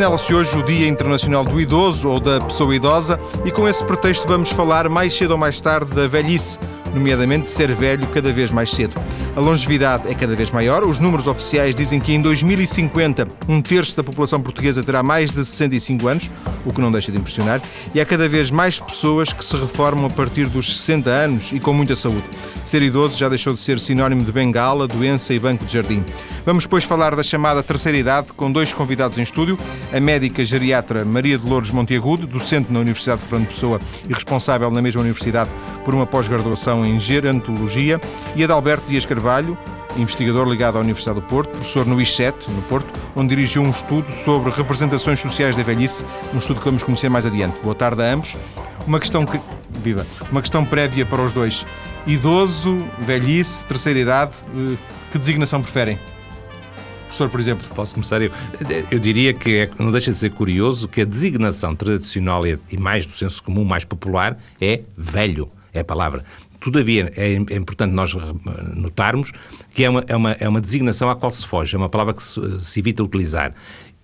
[0.00, 4.26] Assinala-se hoje o Dia Internacional do Idoso ou da Pessoa Idosa e com esse pretexto
[4.26, 6.58] vamos falar mais cedo ou mais tarde da velhice
[6.94, 8.94] nomeadamente de ser velho cada vez mais cedo.
[9.36, 10.82] A longevidade é cada vez maior.
[10.82, 15.44] Os números oficiais dizem que em 2050 um terço da população portuguesa terá mais de
[15.44, 16.30] 65 anos,
[16.66, 17.62] o que não deixa de impressionar,
[17.94, 21.60] e há cada vez mais pessoas que se reformam a partir dos 60 anos e
[21.60, 22.24] com muita saúde.
[22.64, 26.04] Ser idoso já deixou de ser sinónimo de bengala, doença e banco de jardim.
[26.44, 29.56] Vamos depois falar da chamada terceira idade com dois convidados em estúdio,
[29.92, 34.82] a médica geriatra Maria Dolores Monteagudo, docente na Universidade de Fernando Pessoa e responsável na
[34.82, 35.50] mesma universidade
[35.84, 38.00] por uma pós-graduação em Gerontologia,
[38.34, 39.19] e Adalberto Dias Carvalho,
[39.96, 44.12] investigador ligado à Universidade do Porto, professor no ISET, no Porto, onde dirigiu um estudo
[44.12, 47.58] sobre representações sociais da velhice, um estudo que vamos conhecer mais adiante.
[47.62, 48.36] Boa tarde a ambos.
[48.86, 49.40] Uma questão que.
[49.82, 50.06] Viva!
[50.30, 51.66] Uma questão prévia para os dois.
[52.06, 54.76] Idoso, velhice, terceira idade, eh,
[55.12, 55.98] que designação preferem?
[57.04, 57.66] Professor, por exemplo.
[57.74, 58.30] Posso começar eu?
[58.90, 63.04] Eu diria que é, não deixa de ser curioso que a designação tradicional e mais
[63.04, 65.50] do senso comum, mais popular, é velho.
[65.72, 66.24] É a palavra.
[66.60, 68.14] Todavia, é, é, importante nós
[68.74, 69.32] notarmos
[69.72, 72.12] que é uma, é, uma, é uma designação à qual se foge, é uma palavra
[72.12, 73.54] que se, se evita utilizar.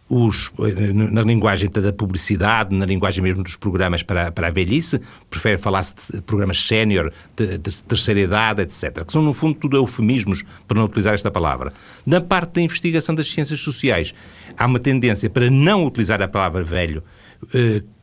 [0.08, 0.52] Os,
[0.94, 5.94] na linguagem da publicidade, na linguagem mesmo dos programas para, para a velhice, prefere falar-se
[6.14, 10.78] de programas sénior, de, de, terceira idade, etc., que são, no fundo, tudo eufemismos para
[10.78, 11.72] não utilizar esta palavra.
[12.06, 14.14] Na parte da investigação das ciências sociais,
[14.56, 17.25] há uma tendência para não utilizar a palavra velho, eh,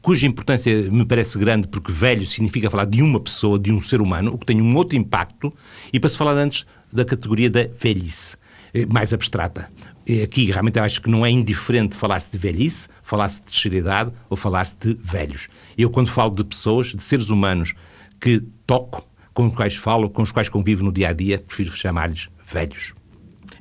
[0.02, 4.02] cuja importância me parece grande, porque velho significa falar de uma pessoa, de um ser
[4.02, 5.53] humano, o que tem um outro impacto,
[5.91, 8.35] e para se falar antes da categoria da velhice,
[8.73, 9.69] eh, mais abstrata.
[10.22, 14.75] Aqui realmente acho que não é indiferente falar-se de velhice, falar-se de terceira ou falar-se
[14.77, 15.47] de velhos.
[15.78, 17.73] Eu, quando falo de pessoas, de seres humanos
[18.19, 21.72] que toco, com os quais falo, com os quais convivo no dia a dia, prefiro
[21.72, 22.94] chamar-lhes velhos.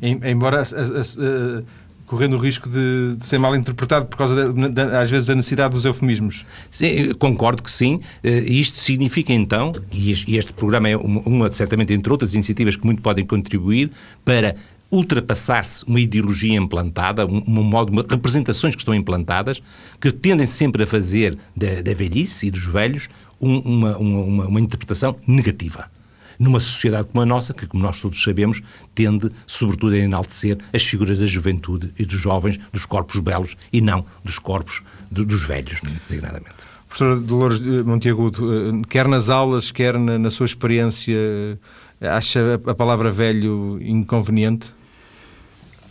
[0.03, 1.62] Embora a
[2.12, 4.34] correndo o risco de, de, ser mal interpretado por causa,
[5.00, 6.45] às vezes, da necessidade dos eufemismos.
[6.71, 8.00] Sim, concordo que sim.
[8.23, 13.00] Eh, isto significa, então, e este programa é uma, certamente, entre outras iniciativas que muito
[13.00, 13.91] podem contribuir
[14.27, 14.56] para
[14.91, 19.62] ultrapassar-se uma ideologia implantada, um, um modo, uma, representações que estão implantadas,
[19.99, 23.09] que tendem sempre a fazer da, da velhice e dos velhos
[23.41, 25.89] um, uma, uma, uma interpretação negativa
[26.38, 28.62] numa sociedade como a nossa, que, como nós todos sabemos,
[28.94, 33.81] tende, sobretudo, a enaltecer as figuras da juventude e dos jovens, dos corpos belos e
[33.81, 36.54] não dos corpos do, dos velhos, designadamente.
[36.88, 41.59] Professora Dolores Monteagudo, eh, quer nas aulas, quer na, na sua experiência,
[42.00, 44.75] acha a palavra velho inconveniente?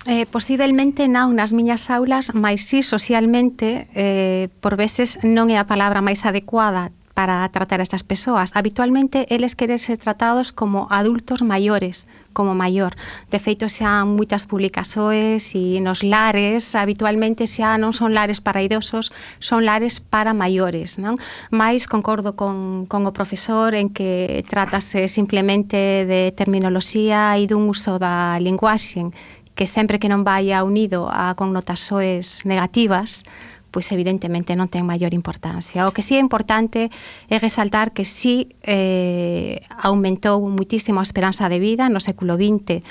[0.06, 5.66] Eh, posiblemente non nas miñas aulas, mas si socialmente eh, por veces non é a
[5.70, 8.52] palabra máis adecuada para tratar a estas persoas.
[8.56, 12.96] Habitualmente, eles queren ser tratados como adultos maiores, como maior.
[13.30, 19.12] De feito, xa moitas publicasoes e nos lares, habitualmente xa non son lares para idosos,
[19.44, 20.96] son lares para maiores.
[20.98, 21.20] Non?
[21.52, 28.00] Mais concordo con, con o profesor en que tratase simplemente de terminoloxía e dun uso
[28.00, 29.12] da linguaxe
[29.56, 33.28] que sempre que non vaya unido a connotaxoes negativas,
[33.72, 35.88] pois evidentemente non ten maior importancia.
[35.88, 36.92] O que sí é importante
[37.32, 42.84] é resaltar que sí eh, aumentou muitísimo a esperanza de vida no século XX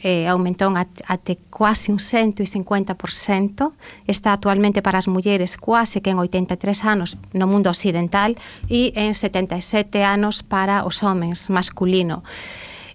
[0.00, 3.72] eh, aumentou até quase un 150%,
[4.06, 8.34] está actualmente para as mulleres quase que en 83 anos no mundo occidental
[8.72, 12.24] e en 77 anos para os homens masculino.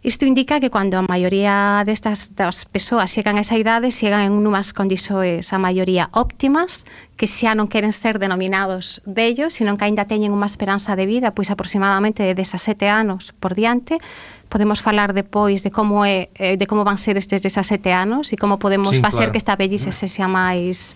[0.07, 4.39] Isto indica que cando a maioría destas das persoas chegan a esa idade, chegan en
[4.39, 6.87] unhas condisoes a maioría óptimas,
[7.19, 11.35] que xa non queren ser denominados vellos, sino que aínda teñen unha esperanza de vida,
[11.35, 13.99] pois aproximadamente de 17 anos por diante,
[14.47, 18.39] podemos falar depois de como é eh, de como van ser estes 17 anos e
[18.39, 19.35] como podemos sí, facer claro.
[19.35, 20.95] que esta vellice se sea máis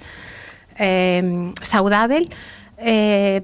[0.80, 2.32] eh, saudável
[2.80, 3.44] eh,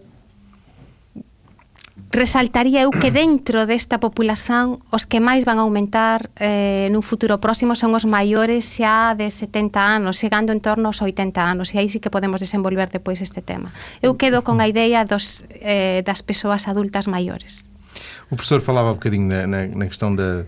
[2.12, 7.38] resaltaría eu que dentro desta populación os que máis van a aumentar eh, nun futuro
[7.44, 11.83] próximo son os maiores xa de 70 anos, chegando en torno aos 80 anos, e
[11.83, 13.75] aí sí que podemos desenvolver depois este tema.
[14.00, 17.68] Eu quedo con a idea dos, eh, das persoas adultas maiores.
[18.29, 20.45] O professor falava um bocadinho na, na, na questão da.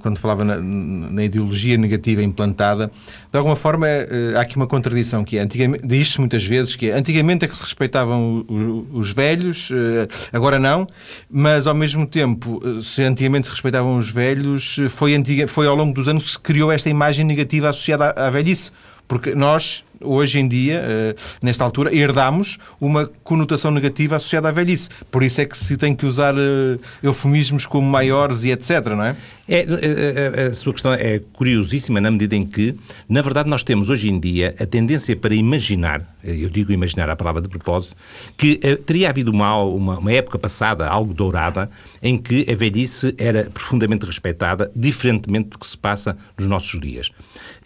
[0.00, 2.90] quando falava na, na, ideologia negativa implantada.
[3.30, 5.42] De alguma forma, eh, há aqui uma contradição que é.
[5.42, 10.08] Antigamente, diz-se muitas vezes que é, antigamente é que se respeitavam os, os velhos, eh,
[10.32, 10.86] agora não,
[11.30, 15.76] mas ao mesmo tempo, eh, se antigamente se respeitavam os velhos, foi, antiga, foi ao
[15.76, 18.70] longo dos anos que se criou esta imagem negativa associada à, à velhice.
[19.10, 24.88] Porque nós, hoje em dia, eh, nesta altura, herdamos uma conotação negativa associada à velhice.
[25.10, 29.02] Por isso é que se tem que usar eh, eufemismos como maiores e etc, não
[29.02, 29.16] é?
[29.48, 32.72] É, a, a, a, sua questão é curiosíssima na medida em que,
[33.08, 37.16] na verdade, nós temos hoje em dia a tendência para imaginar, eu digo imaginar a
[37.16, 37.96] palavra de propósito,
[38.36, 41.68] que teria havido uma, uma, uma, época passada, algo dourada,
[42.00, 47.10] em que a velhice era profundamente respeitada, diferentemente do que se passa nos nossos dias.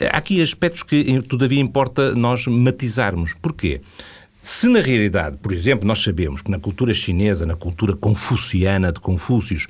[0.00, 3.34] Há aqui aspectos que, todavia, importa nós matizarmos.
[3.40, 3.80] Porquê?
[4.44, 9.00] Se na realidade, por exemplo, nós sabemos que na cultura chinesa, na cultura confuciana de
[9.00, 9.68] Confúcios,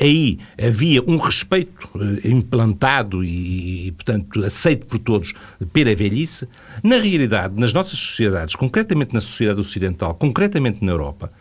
[0.00, 5.34] aí havia um respeito eh, implantado e, e, portanto, aceito por todos
[5.72, 6.48] pela velhice,
[6.82, 11.32] na realidade, nas nossas sociedades, concretamente na sociedade ocidental, concretamente na Europa,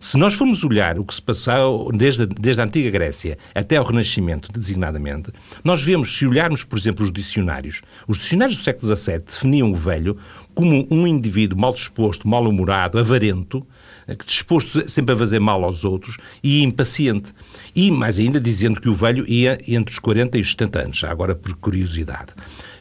[0.00, 3.84] se nós formos olhar o que se passou desde, desde a antiga Grécia até ao
[3.84, 5.32] Renascimento, designadamente,
[5.64, 9.74] nós vemos, se olharmos, por exemplo, os dicionários, os dicionários do século XVII definiam o
[9.74, 10.16] velho
[10.54, 13.64] como um indivíduo mal disposto, mal-humorado, avarento,
[14.08, 17.32] eh, disposto sempre a fazer mal aos outros e impaciente.
[17.76, 21.04] E, mais ainda, dizendo que o velho ia entre os 40 e os 70 anos,
[21.04, 22.32] agora por curiosidade.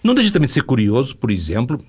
[0.04, 1.80] Não deixa também de ser curioso, por exemplo,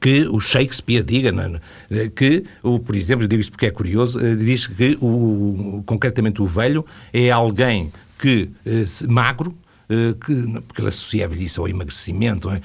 [0.00, 1.60] que o Shakespeare diga não,
[1.90, 2.08] é?
[2.08, 6.46] que, o, por exemplo, digo isto porque é curioso, eh, diz que o, concretamente o
[6.46, 9.56] velho é alguém que eh, magro,
[9.88, 12.60] eh, que, porque ele associa a velhice ao emagrecimento, é?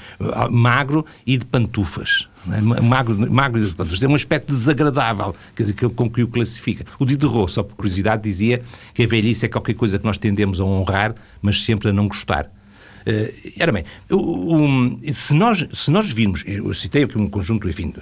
[0.50, 2.30] magro e de pantufas.
[2.48, 2.62] É?
[2.62, 4.00] Magro, magro e de pantufas.
[4.00, 6.86] Tem um aspecto desagradável que, que, com que o classifica.
[7.00, 8.62] O Diderot, só por curiosidade, dizia
[8.94, 12.08] que a velhice é qualquer coisa que nós tendemos a honrar, mas sempre a não
[12.08, 12.52] gostar.
[13.08, 13.86] Uh, ora bem,
[15.14, 17.94] se, nós, se nós virmos, eu citei aqui um conjunto, enfim,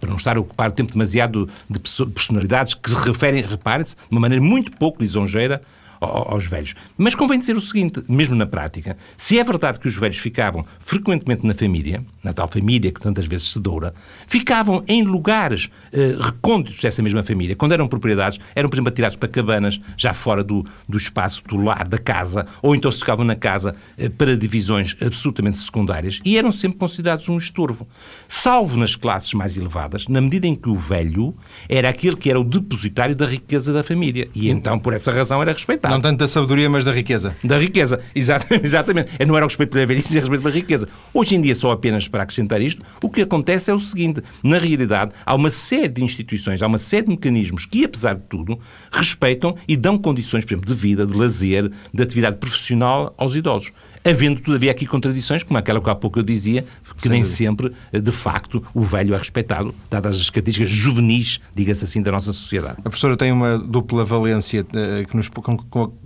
[0.00, 1.78] para não estar a ocupar o tempo demasiado de
[2.12, 5.62] personalidades que se referem, reparem-se, de uma maneira muito pouco lisonjeira
[6.00, 6.74] aos velhos.
[6.96, 10.64] Mas convém dizer o seguinte, mesmo na prática, se é verdade que os velhos ficavam
[10.80, 13.92] frequentemente na família, na tal família que tantas vezes se doura,
[14.26, 17.54] ficavam em lugares uh, recônditos dessa mesma família.
[17.54, 21.56] Quando eram propriedades, eram, por exemplo, atirados para cabanas, já fora do, do espaço do
[21.56, 26.38] lar, da casa, ou então se ficavam na casa uh, para divisões absolutamente secundárias e
[26.38, 27.86] eram sempre considerados um estorvo.
[28.26, 31.34] Salvo nas classes mais elevadas, na medida em que o velho
[31.68, 34.28] era aquele que era o depositário da riqueza da família.
[34.34, 35.89] E então, por essa razão, era respeitado.
[35.90, 37.36] Não tanto da sabedoria, mas da riqueza.
[37.42, 39.10] Da riqueza, exatamente.
[39.26, 40.88] Não era o respeito pela velhice, era o respeito pela riqueza.
[41.12, 44.58] Hoje em dia, só apenas para acrescentar isto, o que acontece é o seguinte: na
[44.58, 48.58] realidade, há uma série de instituições, há uma série de mecanismos que, apesar de tudo,
[48.90, 53.72] respeitam e dão condições, por exemplo, de vida, de lazer, de atividade profissional aos idosos
[54.04, 56.64] havendo todavia aqui contradições, como aquela que há pouco eu dizia,
[56.96, 57.36] que Sem nem dúvida.
[57.36, 62.32] sempre, de facto, o velho é respeitado, dadas as características juvenis, diga-se assim, da nossa
[62.32, 62.76] sociedade.
[62.78, 65.30] A professora tem uma dupla valência eh, que, nos,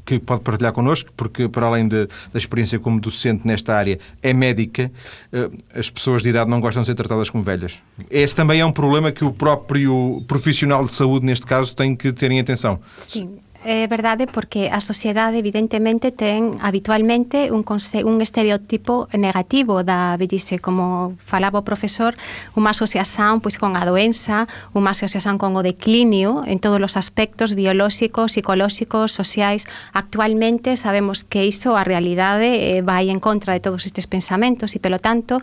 [0.05, 4.33] que pode partilhar connosco, porque, para além de, da experiência como docente nesta área, é
[4.33, 4.91] médica,
[5.33, 7.83] eh, as pessoas de idade não gostam de ser tratadas como velhas.
[8.11, 12.13] Esse também é um problema que o próprio profissional de saúde, neste caso, tem que
[12.13, 12.81] ter em atenção.
[13.01, 13.25] Sim,
[13.65, 21.17] é verdade porque a sociedade evidentemente ten habitualmente un, un estereotipo negativo da vellice, como
[21.25, 22.13] falaba o profesor,
[22.53, 24.45] unha asociación pois con a doenza,
[24.77, 29.65] unha asociación con o declinio en todos os aspectos biolóxicos, psicolóxicos, sociais.
[29.97, 34.79] Actualmente sabemos que iso a realidade eh, vai en contra de todos estes pensamentos e
[34.79, 35.41] pelo tanto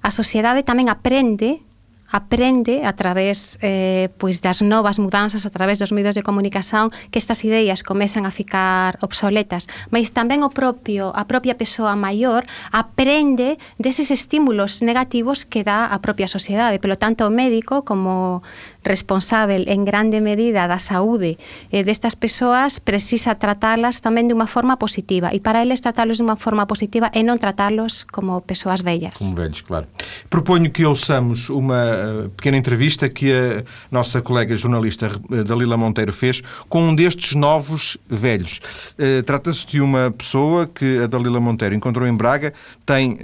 [0.00, 1.67] a sociedade tamén aprende
[2.10, 7.18] aprende a través eh, pois das novas mudanzas a través dos medios de comunicación que
[7.20, 13.60] estas ideas comezan a ficar obsoletas, mas tamén o propio a propia persoa maior aprende
[13.76, 18.40] deses estímulos negativos que dá a propia sociedade, pelo tanto o médico como
[18.84, 21.38] responsável en grande medida da saúde
[21.70, 26.24] eh, destas persoas precisa tratalas tamén de unha forma positiva e para eles tratalos de
[26.24, 29.18] unha forma positiva e non tratalos como persoas vellas.
[29.18, 29.90] Como velhos, claro.
[30.30, 36.12] Proponho que ouçamos uma eh, pequena entrevista que a nossa colega jornalista eh, Dalila Monteiro
[36.12, 38.60] fez com um destes novos velhos.
[38.96, 42.52] Eh, trata-se de uma pessoa que a Dalila Monteiro encontrou em Braga,
[42.86, 43.18] tem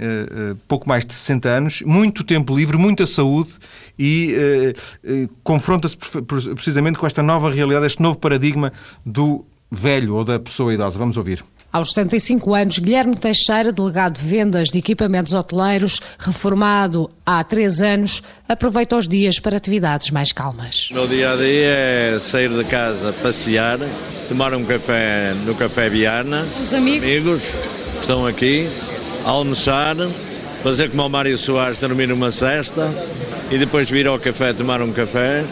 [0.67, 3.51] pouco mais de 60 anos, muito tempo livre, muita saúde
[3.97, 4.35] e
[5.45, 5.95] confronta-se
[6.55, 8.73] precisamente com esta nova realidade, este novo paradigma
[9.05, 10.97] do velho ou da pessoa idosa.
[10.97, 11.45] Vamos ouvir.
[11.71, 18.23] Aos 75 anos, Guilherme Teixeira, delegado de vendas de equipamentos hoteleiros, reformado há três anos,
[18.47, 20.89] aproveita os dias para atividades mais calmas.
[20.89, 23.77] O meu dia a dia é sair de casa, passear,
[24.27, 26.45] tomar um café no Café Viana.
[26.63, 27.03] Os amigos?
[27.03, 28.69] amigos que estão aqui,
[29.25, 29.95] almoçar,
[30.65, 32.91] fazer como o Mário Soares, dormir uma cesta
[33.51, 35.45] e depois vir ao café tomar um café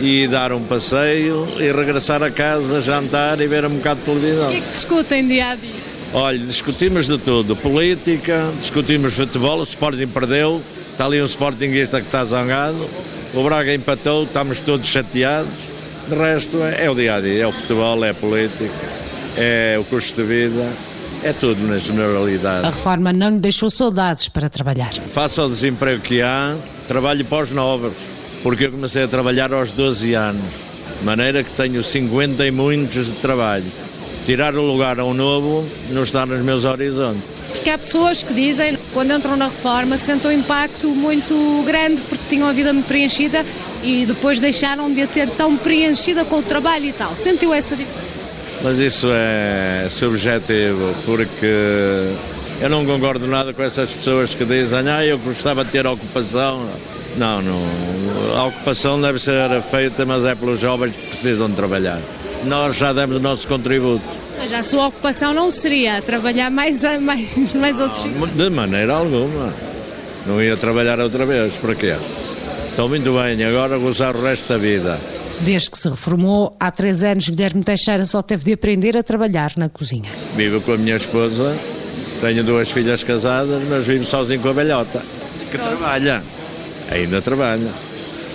[0.00, 4.48] e dar um passeio e regressar a casa, jantar e ver um bocado de televisão.
[4.48, 5.74] O que é que discutem dia a dia?
[6.14, 10.62] Olha, discutimos de tudo, política, discutimos futebol, o Sporting perdeu,
[10.92, 12.88] Está ali um Sportingista que está zangado,
[13.34, 15.52] o Braga empatou, estamos todos chateados.
[16.08, 18.72] De resto, é, é o dia a dia, é o futebol, é a política,
[19.36, 20.72] é o custo de vida,
[21.22, 22.66] é tudo na generalidade.
[22.66, 24.92] A reforma não lhe deixou saudades para trabalhar.
[25.12, 26.56] Faça o desemprego que há,
[26.86, 27.92] trabalho para os novos,
[28.42, 30.52] porque eu comecei a trabalhar aos 12 anos,
[30.98, 33.66] de maneira que tenho 50 e muitos de trabalho.
[34.24, 37.22] Tirar o lugar a um novo não está nos meus horizontes.
[37.50, 42.24] Porque há pessoas que dizem, quando entram na reforma, sentem um impacto muito grande porque
[42.28, 43.44] tinham a vida muito preenchida
[43.82, 47.16] e depois deixaram de a ter tão preenchida com o trabalho e tal.
[47.16, 48.07] Sentiu essa diferença?
[48.62, 52.10] Mas isso é subjetivo, porque
[52.60, 56.68] eu não concordo nada com essas pessoas que dizem ah, eu gostava de ter ocupação.
[57.16, 57.62] Não, não.
[58.36, 62.00] A ocupação deve ser feita, mas é pelos jovens que precisam de trabalhar.
[62.44, 64.04] Nós já demos o nosso contributo.
[64.30, 69.52] Ou seja, a sua ocupação não seria trabalhar mais, mais, mais outros De maneira alguma.
[70.26, 71.54] Não ia trabalhar outra vez.
[71.54, 71.96] Para quê?
[72.70, 74.98] Estou muito bem, agora gozar o resto da vida.
[75.40, 79.52] Desde que se reformou, há três anos, Guilherme Teixeira só teve de aprender a trabalhar
[79.56, 80.10] na cozinha.
[80.34, 81.56] Vivo com a minha esposa,
[82.20, 85.02] tenho duas filhas casadas, mas vivo sozinho com a velhota,
[85.50, 86.22] que trabalha,
[86.90, 87.70] ainda trabalha.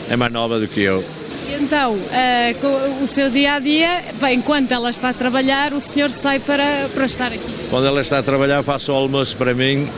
[0.10, 1.04] É mais nova do que eu.
[1.50, 6.10] Então, uh, o seu dia a dia, bem, enquanto ela está a trabalhar, o senhor
[6.10, 7.54] sai para, para estar aqui?
[7.70, 9.90] Quando ela está a trabalhar, faço o almoço para mim.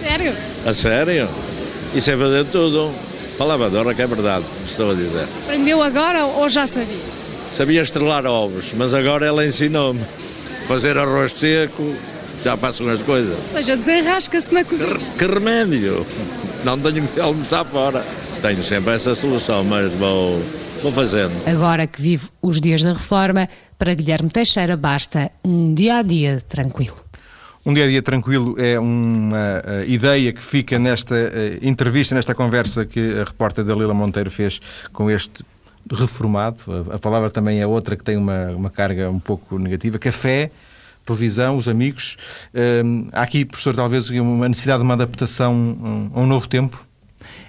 [0.00, 0.34] Sério?
[0.66, 1.28] A sério?
[1.94, 2.92] Isso é fazer tudo.
[3.38, 5.28] Palavra de honra que é verdade, estou a dizer.
[5.44, 6.98] Aprendeu agora ou já sabia?
[7.54, 10.00] Sabia estrelar ovos, mas agora ela ensinou-me.
[10.66, 11.94] Fazer arroz seco,
[12.42, 13.38] já faço umas coisas.
[13.38, 14.96] Ou seja, desenrasca-se na cozinha.
[15.16, 16.04] Que, que remédio!
[16.64, 18.04] Não tenho que almoçar fora.
[18.42, 20.42] Tenho sempre essa solução, mas vou,
[20.82, 21.32] vou fazendo.
[21.46, 26.42] Agora que vive os dias da reforma, para Guilherme Teixeira basta um dia a dia
[26.48, 27.07] tranquilo.
[27.66, 32.34] Um dia a dia tranquilo é uma uh, ideia que fica nesta uh, entrevista, nesta
[32.34, 34.60] conversa que a repórter Dalila Monteiro fez
[34.92, 35.44] com este
[35.90, 36.86] reformado.
[36.92, 39.98] A, palavra também é outra que tem uma, uma carga um pouco negativa.
[39.98, 40.50] Café,
[41.04, 42.16] televisão, os amigos.
[42.54, 46.86] Uh, há aqui, professor, talvez uma necessidade de uma adaptação a um novo tempo?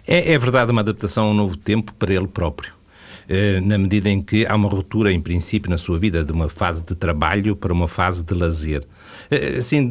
[0.08, 2.80] É, é verdade, uma adaptação a um novo tempo para ele próprio
[3.62, 6.84] na medida em que há uma ruptura, em princípio, na sua vida, de uma fase
[6.84, 8.84] de trabalho para uma fase de lazer.
[9.57, 9.89] Assim,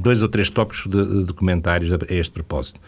[0.00, 2.80] dois ou três tópicos de, de comentários a este propósito.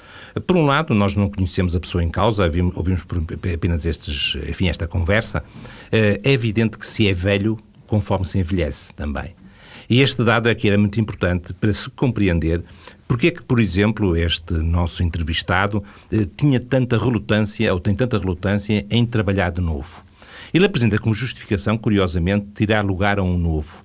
[0.46, 3.04] Por um lado, nós não conhecemos a pessoa em causa, ouvimos
[3.52, 5.42] apenas estes, enfim, esta conversa.
[5.90, 9.34] Eh, é evidente que se é velho conforme se envelhece também.
[9.90, 12.62] E este dado é que era muito importante para se compreender
[13.12, 18.18] porque é que, por exemplo, este nosso entrevistado eh, tinha tanta relutância, ou tem tanta
[18.18, 20.02] relutância, em trabalhar de novo.
[20.54, 23.84] Ele apresenta como justificação, curiosamente, tirar lugar a um novo.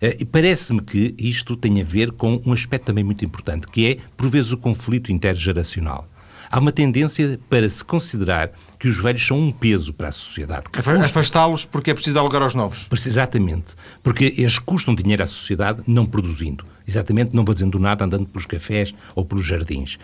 [0.00, 3.90] Eh, e parece-me que isto tem a ver com um aspecto também muito importante, que
[3.90, 6.08] é, por vezes, o conflito intergeracional.
[6.50, 10.64] Há uma tendência para se considerar que os velhos são um peso para a sociedade.
[11.04, 12.88] Afastá-los porque é preciso dar lugar aos novos.
[12.90, 13.74] Exatamente.
[14.02, 16.64] Porque eles custam dinheiro à sociedade não produzindo.
[16.86, 19.98] Exatamente, não fazendo nada, andando pelos cafés ou pelos jardins.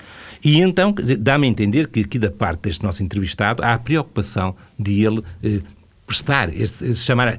[0.45, 4.55] E então, dá-me a entender que aqui da parte deste nosso entrevistado há a preocupação
[4.79, 5.61] de ele eh,
[6.07, 6.51] prestar,
[6.95, 7.39] chamar,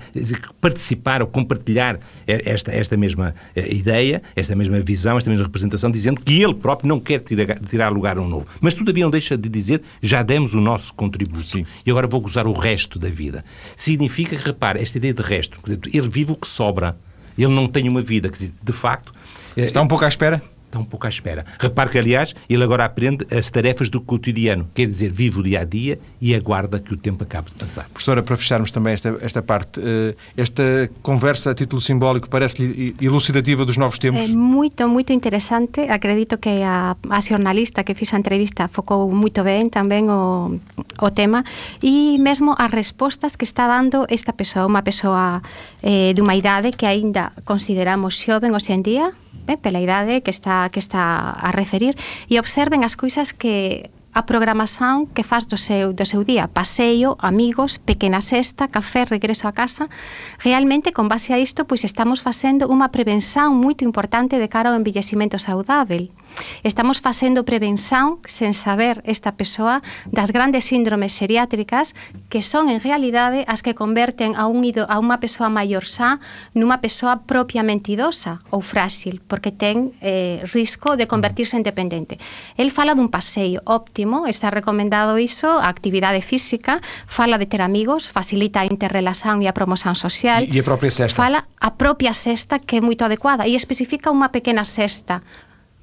[0.59, 6.19] participar ou compartilhar esta, esta mesma eh, ideia, esta mesma visão, esta mesma representação, dizendo
[6.21, 8.47] que ele próprio não quer tirar, tirar lugar a um novo.
[8.59, 11.65] Mas todavia não deixa de dizer, já demos o nosso contributo Sim.
[11.85, 13.45] e agora vou gozar o resto da vida.
[13.75, 15.59] Significa que, repare, esta ideia de resto,
[15.93, 16.97] ele vive o que sobra.
[17.37, 19.13] Ele não tem uma vida, quer dizer, de facto...
[19.57, 20.41] Está um pouco à espera?
[20.79, 21.45] Um pouco à espera.
[21.59, 25.61] Repare que, aliás, ele agora aprende as tarefas do cotidiano, quer dizer, vive o dia
[25.61, 27.87] a dia e aguarda que o tempo acabe de passar.
[27.89, 33.65] Professora, para fecharmos também esta, esta parte, eh, esta conversa a título simbólico parece-lhe elucidativa
[33.65, 34.21] dos novos tempos?
[34.21, 35.81] É muito, muito interessante.
[35.81, 40.59] Acredito que a, a jornalista que fez a entrevista focou muito bem também o,
[41.01, 41.43] o tema
[41.81, 45.41] e mesmo as respostas que está dando esta pessoa, uma pessoa
[45.81, 49.11] eh, de uma idade que ainda consideramos jovem hoje em dia,
[49.47, 51.95] eh, pela idade que está, que está a referir,
[52.29, 56.47] e observen as cousas que a programación que faz do seu, do seu día.
[56.47, 59.91] Paseo, amigos, pequena sesta, café, regreso a casa.
[60.39, 64.79] Realmente, con base a isto, pois estamos facendo unha prevención moito importante de cara ao
[64.79, 66.15] envellecimento saudável.
[66.63, 71.93] Estamos facendo prevención sen saber esta persoa das grandes síndromes seriátricas
[72.29, 76.17] que son en realidade as que converten a un ido, a unha persoa maior xa
[76.57, 82.17] nunha persoa propiamente idosa ou frágil, porque ten eh, risco de convertirse en dependente.
[82.57, 88.09] El fala dun paseo óptimo, está recomendado iso, a actividade física, fala de ter amigos,
[88.09, 90.49] facilita a interrelación e a promoción social.
[90.49, 91.15] E, e a propia sexta.
[91.15, 95.21] Fala a propia sexta que é moito adecuada e especifica unha pequena sexta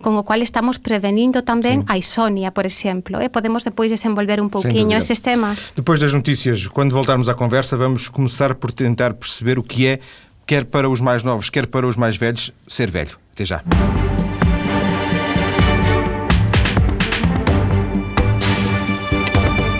[0.02, 3.22] con o cual estamos prevenindo tamén a insomnia, por exemplo.
[3.22, 3.30] Eh?
[3.30, 5.72] Podemos depois desenvolver un pouquiño esses temas.
[5.78, 10.00] Depois das notícias, quando voltarmos à conversa, vamos começar por tentar perceber o que é,
[10.44, 13.16] quer para os mais novos, quer para os mais velhos, ser velho.
[13.32, 13.62] Até já.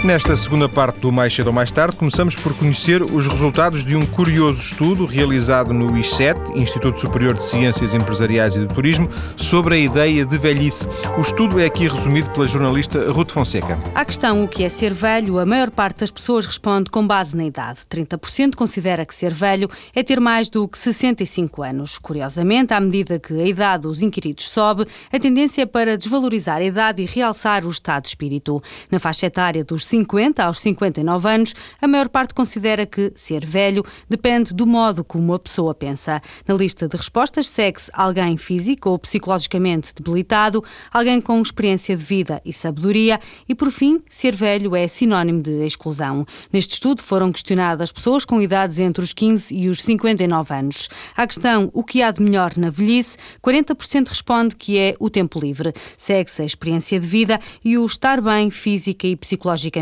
[0.04, 3.94] Nesta segunda parte do Mais Cedo ou Mais Tarde, começamos por conhecer os resultados de
[3.94, 9.76] um curioso estudo realizado no ISET, Instituto Superior de Ciências Empresariais e de Turismo, sobre
[9.76, 10.88] a ideia de velhice.
[11.16, 13.78] O estudo é aqui resumido pela jornalista Ruth Fonseca.
[13.94, 17.37] À questão o que é ser velho, a maior parte das pessoas responde com base
[17.37, 17.82] na idade.
[17.88, 21.97] 30% considera que ser velho é ter mais do que 65 anos.
[22.00, 26.64] Curiosamente, à medida que a idade dos inquiridos sobe, a tendência é para desvalorizar a
[26.64, 28.61] idade e realçar o estado de espírito.
[28.90, 33.84] Na faixa etária dos 50 aos 59 anos, a maior parte considera que ser velho
[34.08, 36.22] depende do modo como a pessoa pensa.
[36.49, 42.40] Na lista de respostas segue-se alguém físico ou psicologicamente debilitado, alguém com experiência de vida
[42.42, 46.25] e sabedoria e, por fim, ser velho é sinónimo de exclusão.
[46.50, 50.88] Neste estudo foram questionadas pessoas com idades entre os 15 e os 59 anos.
[51.14, 55.38] À questão o que há de melhor na velhice, 40% responde que é o tempo
[55.38, 55.75] livre.
[55.99, 59.82] Segue-se a experiência de vida e o estar bem física e psicologicamente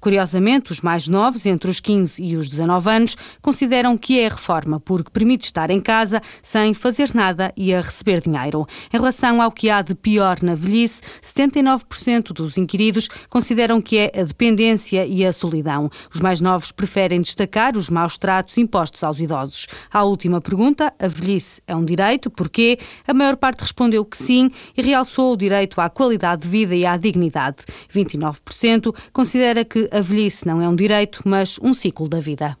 [0.00, 4.30] Curiosamente, os mais novos, entre os 15 e os 19 anos, consideram que é a
[4.30, 8.66] reforma porque permite estar em casa sem fazer nada e a receber dinheiro.
[8.92, 14.20] Em relação ao que há de pior na velhice, 79% dos inquiridos consideram que é
[14.20, 15.90] a dependência e a solidão.
[16.12, 19.66] Os mais novos preferem destacar os maus tratos impostos aos idosos.
[19.92, 22.30] À última pergunta, a velhice é um direito?
[22.30, 22.78] Porquê?
[23.06, 26.84] A maior parte respondeu que sim e realçou o direito à qualidade de vida e
[26.86, 27.64] à dignidade.
[27.92, 32.58] 29% consideram considera que a velhice não é um direito, mas um ciclo da vida.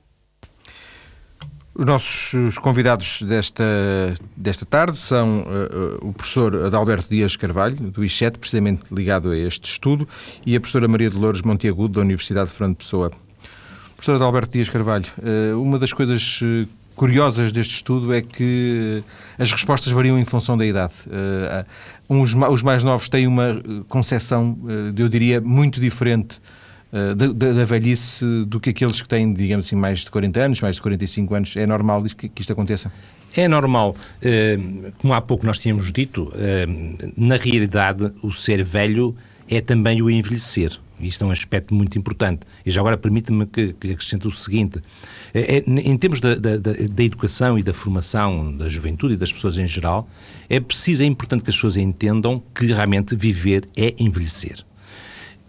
[1.74, 3.64] Os nossos convidados desta,
[4.36, 9.68] desta tarde são uh, o professor Adalberto Dias Carvalho, do ICHET, precisamente ligado a este
[9.68, 10.08] estudo,
[10.46, 13.10] e a professora Maria Dolores Monteagudo, da Universidade de Fernando Pessoa.
[13.96, 16.38] Professor Adalberto Dias Carvalho, uh, uma das coisas
[16.94, 19.02] curiosas deste estudo é que
[19.36, 20.92] as respostas variam em função da idade.
[22.08, 24.58] Uns, os mais novos têm uma concepção,
[24.94, 26.40] eu diria, muito diferente
[26.92, 30.76] da, da, velhice do que aqueles que têm, digamos assim, mais de 40 anos, mais
[30.76, 31.56] de 45 anos.
[31.56, 32.90] É normal que, que isto aconteça?
[33.36, 33.94] É normal.
[34.20, 34.58] Eh,
[34.98, 36.66] como há pouco nós tínhamos dito, eh,
[37.16, 39.14] na realidade, o ser velho
[39.48, 40.78] é também o envelhecer.
[41.00, 42.42] Isto é um aspecto muito importante.
[42.66, 44.80] E já agora permite-me que, que acrescente o seguinte:
[45.32, 49.56] é, em termos da, da, da, educação e da formação da juventude e das pessoas
[49.58, 50.08] em geral,
[50.48, 54.64] é preciso, é importante que as pessoas entendam que realmente viver é envelhecer.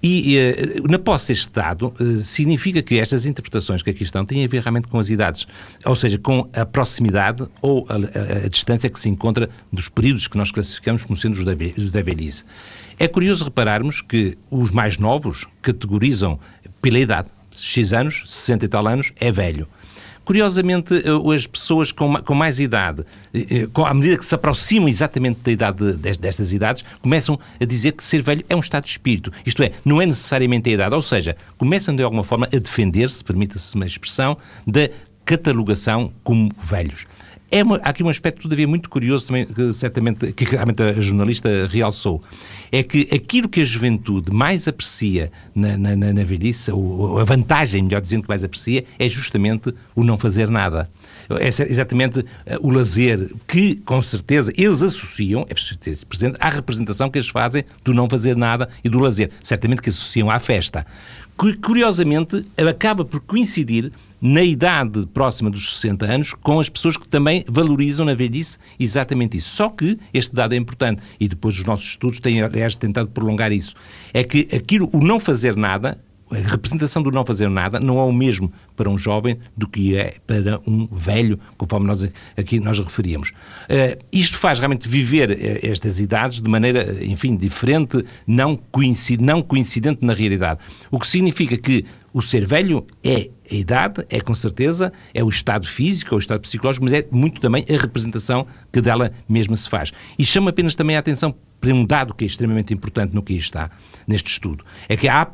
[0.04, 0.38] E
[0.80, 4.48] uh, na posse deste dado, uh, significa que estas interpretações que aqui estão têm a
[4.48, 5.48] ver realmente com as idades,
[5.86, 10.28] ou seja, com a proximidade ou a, a, a distância que se encontra dos períodos
[10.28, 12.44] que nós classificamos como sendo os da, os da velhice.
[12.98, 16.40] É curioso repararmos que os mais novos categorizam
[16.82, 17.30] pela idade.
[17.56, 19.68] X anos, 60 e tal anos, é velho.
[20.32, 24.88] Curiosamente, eh, as pessoas com, com mais idade, eh, eh, à medida que se aproximam
[24.88, 28.92] exatamente da idade destas idades, começam a dizer que ser velho é um estado de
[28.92, 29.30] espírito.
[29.46, 30.96] Isto é, não é necessariamente a idade.
[30.96, 34.90] Ou seja, começam de alguma forma a defender-se, permita-se uma expressão, da
[35.26, 37.06] catalogação como velhos.
[37.54, 41.02] É uma, há aqui um aspecto, todavia, muito curioso também, que certamente, que realmente a
[41.02, 42.24] jornalista realçou.
[42.72, 47.84] É que aquilo que a juventude mais aprecia na, na, na velhice, ou a vantagem,
[47.84, 50.90] melhor dizendo, que mais aprecia, é justamente o não fazer nada.
[51.30, 57.10] É exatamente eh, o lazer que, com certeza, eles associam, é ter presente, à representação
[57.10, 59.30] que eles fazem do não fazer nada e do lazer.
[59.44, 60.86] Certamente que associam à festa.
[61.62, 67.44] Curiosamente, acaba por coincidir na idade próxima dos 60 anos com as pessoas que também
[67.48, 69.56] valorizam na velhice exatamente isso.
[69.56, 73.52] Só que este dado é importante e depois os nossos estudos têm, aliás, tentado prolongar
[73.52, 73.74] isso.
[74.14, 76.00] É que aquilo, o não fazer nada,
[76.32, 79.98] a representação do não fazer nada não é o mesmo para um jovem do que
[79.98, 82.08] é para um velho, conforme nós
[82.38, 83.30] aqui nós referíamos.
[83.30, 88.60] Uh, isto faz realmente viver eh, estas idades de maneira, enfim, diferente, não,
[89.20, 90.62] não coincidente na realidade.
[90.90, 95.30] O que significa que o ser velho é a idade, é com certeza, é o
[95.30, 99.56] estado físico, é o estado psicológico, mas é muito também a representação que dela mesma
[99.56, 99.92] se faz.
[100.18, 103.34] E chama apenas também a atenção para um dado que é extremamente importante no que
[103.34, 103.70] está
[104.08, 104.64] neste estudo.
[104.88, 105.28] É que há,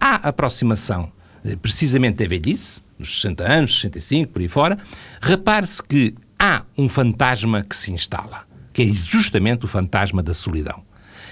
[0.00, 1.12] há aproximação
[1.44, 4.78] eh, precisamente da velhice, dos 60 anos, 65, por aí fora,
[5.20, 10.82] repare-se que há um fantasma que se instala, que é justamente o fantasma da solidão.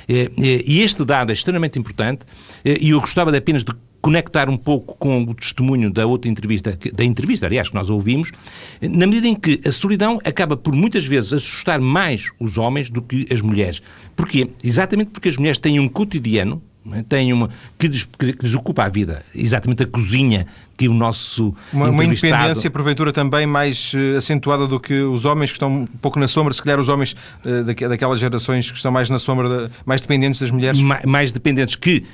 [0.08, 2.24] Eh, eh, e este dado é extremamente importante
[2.64, 6.78] e eu gostava de apenas de conectar um pouco com o testemunho da outra entrevista,
[6.92, 8.32] da entrevista, aliás, que nós ouvimos,
[8.80, 13.02] na medida em que a solidão acaba por muitas vezes assustar mais os homens do
[13.02, 13.82] que as mulheres.
[14.14, 14.50] Porquê?
[14.62, 17.02] Exatamente porque as mulheres têm um cotidiano é?
[17.02, 21.54] têm uma que lhes, que lhes, ocupa a vida, exatamente a cozinha que o nosso
[21.72, 25.86] uma, uma independência porventura também mais uh, acentuada do que os homens que estão um
[25.86, 29.70] pouco na sombra, se calhar os homens uh, daquelas gerações que estão mais na sombra,
[29.84, 32.04] mais dependentes das mulheres, mais, mais dependentes que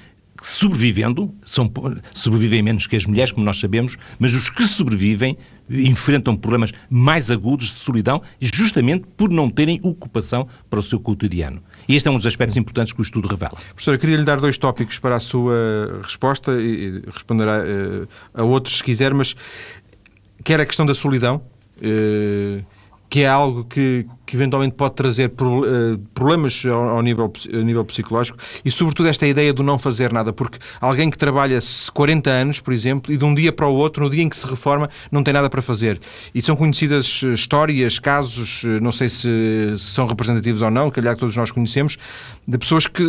[0.45, 1.73] sobrevivendo, são,
[2.13, 5.39] sobrevivem menos que as mulheres, como nós sabemos, mas os que sobrevivem
[5.71, 11.63] enfrentam problemas mais agudos de solidão, justamente por não terem ocupação para o seu cotidiano.
[11.89, 13.57] E este é um dos aspectos importantes que o estudo revela.
[13.71, 18.43] Professor, eu queria lhe dar dois tópicos para a sua resposta e responderá uh, a
[18.43, 19.35] outros se quiser, mas
[20.45, 21.43] quer a questão da solidão,
[21.79, 22.63] uh,
[23.09, 28.39] que é algo que, que eventualmente pode trazer eh, problemas ao, nível, ao nível psicológico
[28.65, 31.59] e, sobretudo, esta ideia do não fazer nada, porque alguém que trabalha
[31.93, 34.37] 40 anos, por exemplo, e de um dia para o outro, no dia em que
[34.37, 36.01] se reforma, não tem nada para fazer.
[36.35, 39.29] E são conhecidas eh, histórias, casos, eh, não sei se
[39.79, 41.97] são representativos ou não, calhar que todos nós conhecemos,
[42.47, 43.03] de pessoas que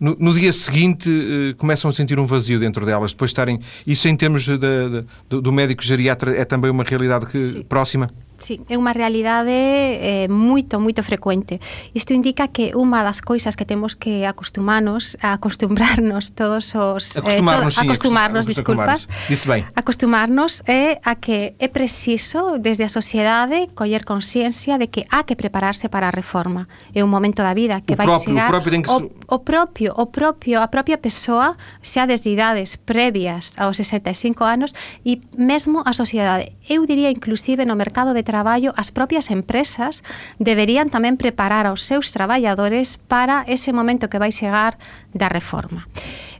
[0.00, 1.08] no, no, dia seguinte
[1.56, 3.60] começam a sentir um vazio dentro delas, depois de estarem.
[3.86, 8.10] Isso, em termos de, de, do médico geriatra, é também uma realidade que, próxima?
[8.42, 11.62] Sí, é unha realidade eh, moito, moito frecuente.
[11.94, 17.14] Isto indica que unha das coisas que temos que acostumarnos, acostumbrarnos todos os...
[17.14, 19.00] Acostumarnos, eh, to, acostumarnos, sí, acostumarnos, disculpas.
[19.30, 19.70] Dice ben.
[19.78, 25.22] Acostumarnos é eh, a que é preciso desde a sociedade coller conciencia de que há
[25.22, 26.66] que prepararse para a reforma.
[26.90, 28.50] É un momento da vida que o vai propio, chegar...
[28.50, 28.90] O propio, que...
[28.90, 28.98] o,
[29.30, 34.74] o propio, o propio, a propia persoa, xa desde idades previas aos 65 anos,
[35.06, 36.50] e mesmo a sociedade.
[36.66, 40.00] Eu diría inclusive no mercado de traballo, as propias empresas
[40.40, 44.80] deberían tamén preparar aos seus traballadores para ese momento que vai chegar
[45.12, 45.84] da reforma.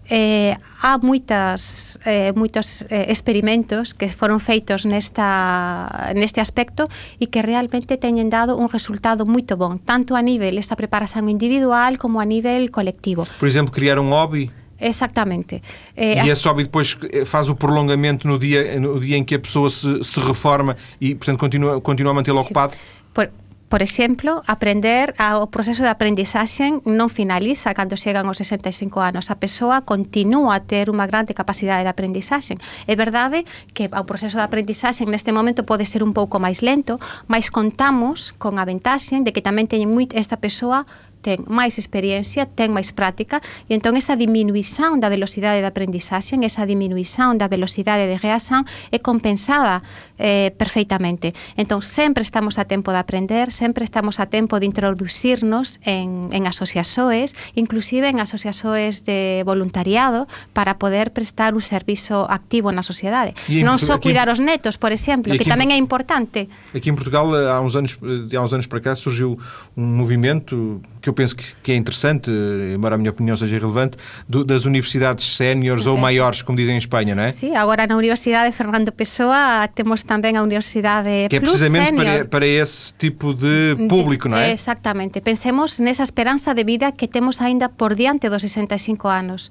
[0.09, 6.91] Eh, há moitas, eh, eh, experimentos que foron feitos nesta, neste aspecto
[7.23, 12.03] e que realmente teñen dado un resultado moito bon, tanto a nivel esta preparación individual
[12.03, 13.25] como a nivel colectivo.
[13.39, 14.51] Por exemplo, criar un hobby
[14.83, 15.63] Exactamente.
[15.97, 16.39] Eh, e as...
[16.39, 20.03] sobe depois eh, faz o prolongamento no dia, no dia em que a pessoa se,
[20.03, 22.75] se reforma e, portanto, continua, continua a mantê-lo ocupado?
[23.15, 23.31] Por,
[23.73, 29.33] por exemplo, aprender, o proceso de aprendizaxe non finaliza cando chegan aos 65 anos.
[29.33, 32.61] A persoa continúa a ter unha grande capacidade de aprendizaxe.
[32.85, 37.01] É verdade que o proceso de aprendizaxe neste momento pode ser un pouco máis lento,
[37.25, 40.85] mas contamos con a ventaxe de que tamén teñen moito esta persoa
[41.23, 46.67] ten máis experiencia, ten máis práctica e entón esa diminuición da velocidade de aprendizaxe, esa
[46.67, 49.87] diminuición da velocidade de reación é compensada
[50.23, 51.35] eh, perfeitamente.
[51.59, 56.47] Entón sempre estamos a tempo de aprender, sempre estamos a tempo de introducirnos en, en
[56.47, 63.35] asociações, inclusive en asociações de voluntariado para poder prestar un servizo activo na sociedade.
[63.51, 66.47] Non só cuidar os netos, por exemplo, que tamén é importante.
[66.71, 69.35] Aqui em Portugal, há uns anos, há uns anos para cá, surgiu
[69.75, 73.99] um movimento que eu penso que, que, é interessante, embora a minha opinião seja irrelevante,
[74.29, 77.33] do, das universidades séniores ou maiores, como dizem em Espanha, não é?
[77.33, 82.47] Sim, agora na Universidade Fernando Pessoa temos também a Universidade Que é precisamente para, para,
[82.47, 84.53] esse tipo de público, não é?
[84.53, 85.23] Exatamente.
[85.23, 89.51] Pensemos nessa esperança de vida que temos ainda por diante dos 65 anos.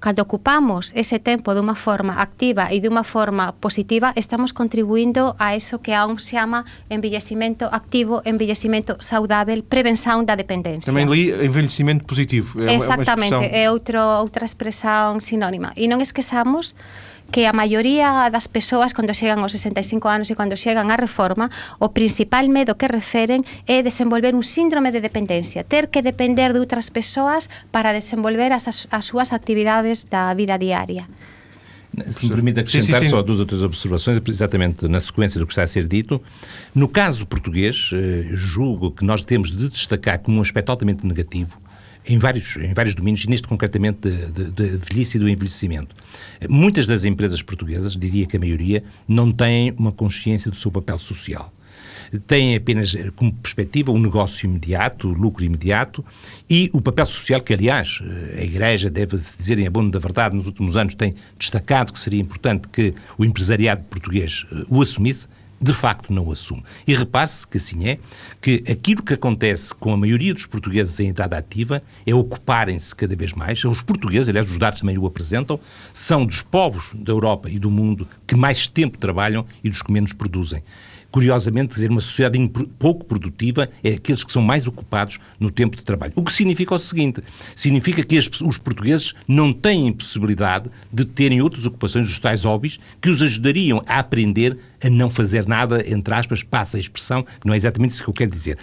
[0.00, 5.80] Cando ocupamos ese tempo dunha forma activa e dunha forma positiva, estamos contribuindo a eso
[5.80, 10.92] que aún se chama envellecimento activo, envellecimento saudável, prevención da dependencia.
[10.92, 12.60] Tamén li envellecimento positivo.
[12.60, 15.72] É Exactamente, é outro, outra expresión sinónima.
[15.72, 16.76] E non esquezamos
[17.34, 21.50] que a maioría das persoas cando chegan aos 65 anos e cando chegan á reforma,
[21.82, 26.62] o principal medo que referen é desenvolver un síndrome de dependencia, ter que depender de
[26.62, 31.10] outras persoas para desenvolver as, as súas actividades da vida diaria.
[32.06, 33.18] Se me permite acrescentar sim, sim, sim.
[33.18, 36.22] só duas ou três observações, exatamente na sequência do que está a ser dito.
[36.70, 41.58] No caso português, eh, julgo que nós temos de destacar como um aspecto altamente negativo
[42.06, 45.94] em vários, em vários domínios, e neste concretamente de velhice e do envelhecimento.
[46.48, 50.98] Muitas das empresas portuguesas, diria que a maioria, não têm uma consciência do seu papel
[50.98, 51.52] social
[52.26, 56.04] têm apenas como perspectiva o um negócio imediato, o lucro imediato
[56.48, 58.00] e o papel social que, aliás,
[58.38, 62.20] a Igreja, deve-se dizer em abono da verdade, nos últimos anos tem destacado que seria
[62.20, 65.26] importante que o empresariado português eh, o assumisse,
[65.64, 66.62] de facto não assume.
[66.86, 67.96] E repare-se que assim é,
[68.38, 73.16] que aquilo que acontece com a maioria dos portugueses em idade ativa é ocuparem-se cada
[73.16, 73.64] vez mais.
[73.64, 75.58] Os portugueses, aliás, os dados também o apresentam,
[75.90, 79.90] são dos povos da Europa e do mundo que mais tempo trabalham e dos que
[79.90, 80.62] menos produzem.
[81.14, 85.84] Curiosamente, dizer uma sociedade pouco produtiva é aqueles que são mais ocupados no tempo de
[85.84, 86.12] trabalho.
[86.16, 87.22] O que significa o seguinte:
[87.54, 92.80] significa que as, os portugueses não têm possibilidade de terem outras ocupações, os tais hobbies,
[93.00, 97.54] que os ajudariam a aprender a não fazer nada, entre aspas, passa a expressão, não
[97.54, 98.58] é exatamente isso que eu quero dizer.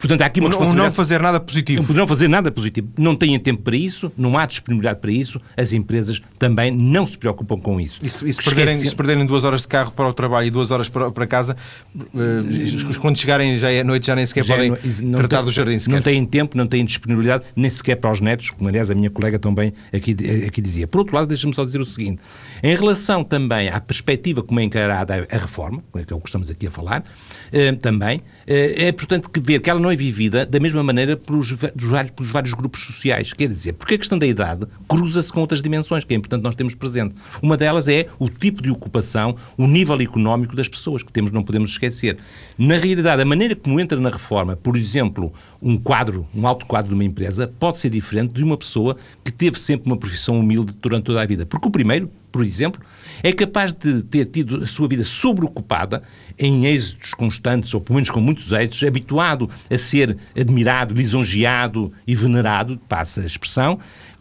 [0.00, 0.88] Portanto, há aqui uma responsabilidade...
[0.88, 1.92] não fazer nada positivo.
[1.92, 2.88] Não fazer nada positivo.
[2.98, 7.18] Não têm tempo para isso, não há disponibilidade para isso, as empresas também não se
[7.18, 8.00] preocupam com isso.
[8.02, 10.50] E se, e se perderem, se perderem duas horas de carro para o trabalho e
[10.50, 11.54] duas horas para, para casa,
[11.94, 15.44] uh, quando chegarem já é noite, já nem sequer já é podem é, tratar tem,
[15.44, 15.94] do jardim sequer.
[15.94, 19.10] Não têm tempo, não têm disponibilidade, nem sequer para os netos, como aliás a minha
[19.10, 20.86] colega também aqui, aqui dizia.
[20.86, 22.22] Por outro lado, deixa-me só dizer o seguinte,
[22.62, 26.50] em relação também à perspectiva como é encarada a reforma, que é o que estamos
[26.50, 30.46] aqui a falar, uh, também, uh, é portanto que ver que ela não é vivida
[30.46, 33.32] da mesma maneira pelos, pelos, pelos vários grupos sociais.
[33.32, 36.54] Quer dizer, porque a questão da idade cruza-se com outras dimensões que é importante nós
[36.54, 37.14] termos presente.
[37.42, 41.42] Uma delas é o tipo de ocupação, o nível económico das pessoas que temos, não
[41.42, 42.18] podemos esquecer.
[42.58, 46.90] Na realidade, a maneira como entra na reforma, por exemplo, um quadro, um alto quadro
[46.90, 50.74] de uma empresa, pode ser diferente de uma pessoa que teve sempre uma profissão humilde
[50.80, 51.44] durante toda a vida.
[51.44, 52.80] Porque o primeiro, por exemplo,
[53.22, 56.02] é capaz de ter tido a sua vida sobreocupada
[56.38, 62.14] em êxitos constantes, ou pelo menos com muitos êxitos, habituado a ser admirado, lisonjeado e
[62.14, 63.78] venerado, passa a expressão,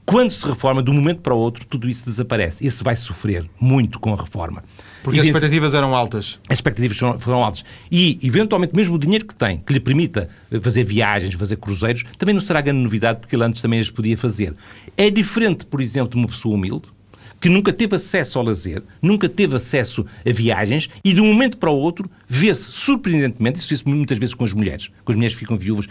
[0.10, 2.66] quando se reforma, de um momento para o outro, tudo isso desaparece.
[2.66, 4.64] Esse vai sofrer muito com a reforma.
[5.04, 6.40] Porque as expectativas eram altas.
[6.50, 7.64] As expectativas foram altas.
[7.92, 10.28] E, eventualmente, mesmo o dinheiro que tem, que lhe permita
[10.64, 14.18] fazer viagens, fazer cruzeiros, também não será grande novidade, porque ele antes também as podia
[14.18, 14.56] fazer.
[14.98, 16.90] É diferente, por exemplo, de uma pessoa humilde,
[17.40, 21.58] que nunca teve acesso ao lazer, nunca teve acesso a viagens e de um momento
[21.58, 25.36] para o outro vê-se surpreendentemente, isso vê-se muitas vezes com as mulheres, com as mulheres
[25.36, 25.88] que ficam viúvas,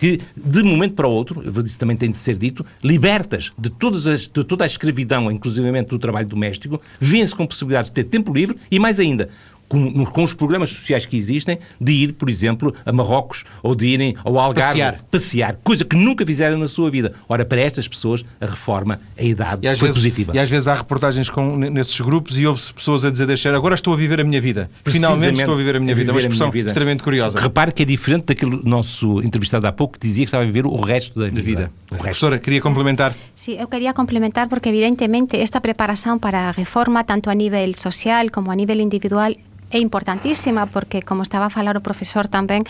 [0.00, 3.68] que de um momento para o outro, isso também tem de ser dito, libertas de,
[3.68, 8.04] todas as, de toda a escravidão, inclusivamente do trabalho doméstico, vêm-se com possibilidades de ter
[8.04, 9.28] tempo livre e mais ainda,
[9.70, 13.86] com, com, os programas sociais que existem, de ir, por exemplo, a Marrocos ou de
[13.86, 17.14] irem ao Algarve passear, passear coisa que nunca fizeram na sua vida.
[17.28, 20.32] Ora, para estas pessoas, a reforma, a idade foi vezes, positiva.
[20.34, 23.76] E às vezes há reportagens com, nesses grupos e ouve-se pessoas a dizer deixar agora
[23.76, 24.68] estou a viver a minha vida.
[24.84, 26.10] Finalmente estou a viver a minha a vida.
[26.10, 26.68] Uma expressão vida.
[26.68, 27.38] extremamente curiosa.
[27.38, 30.66] Repare que é diferente daquele nosso entrevistado há pouco que dizia que estava a viver
[30.66, 31.42] o resto da vida.
[31.42, 31.70] vida.
[31.90, 32.02] O resto.
[32.02, 33.14] Professora, queria complementar?
[33.36, 38.26] Sim, eu queria complementar porque evidentemente esta preparação para a reforma, tanto a nível social
[38.32, 39.32] como a nível individual,
[39.70, 42.66] é importantísima porque, como estaba a falar o profesor tamén,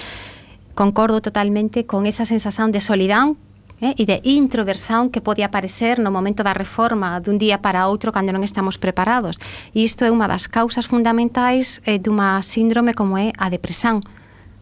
[0.77, 3.37] concordo totalmente con esa sensación de solidão
[3.81, 8.13] eh, e de introversión que pode aparecer no momento da reforma dun día para outro
[8.13, 9.41] cando non estamos preparados.
[9.73, 14.05] E isto é unha das causas fundamentais eh, dunha síndrome como é a depresión.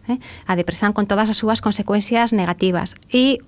[0.07, 0.17] Eh?
[0.47, 2.95] A depresión con todas as súas consecuencias negativas.
[3.11, 3.43] E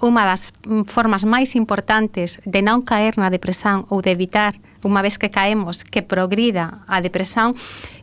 [0.00, 0.56] unha das
[0.88, 5.84] formas máis importantes de non caer na depresión ou de evitar unha vez que caemos,
[5.84, 7.56] que progrida a depresión,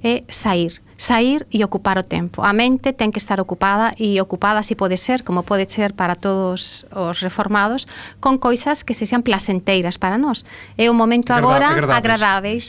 [0.04, 2.44] é sair sair e ocupar o tempo.
[2.44, 6.18] A mente ten que estar ocupada e ocupada si pode ser, como pode ser para
[6.18, 7.86] todos os reformados,
[8.20, 10.44] con coisas que se sean placenteiras para nós.
[10.76, 12.02] É o momento agora agradables.
[12.02, 12.66] agradáveis.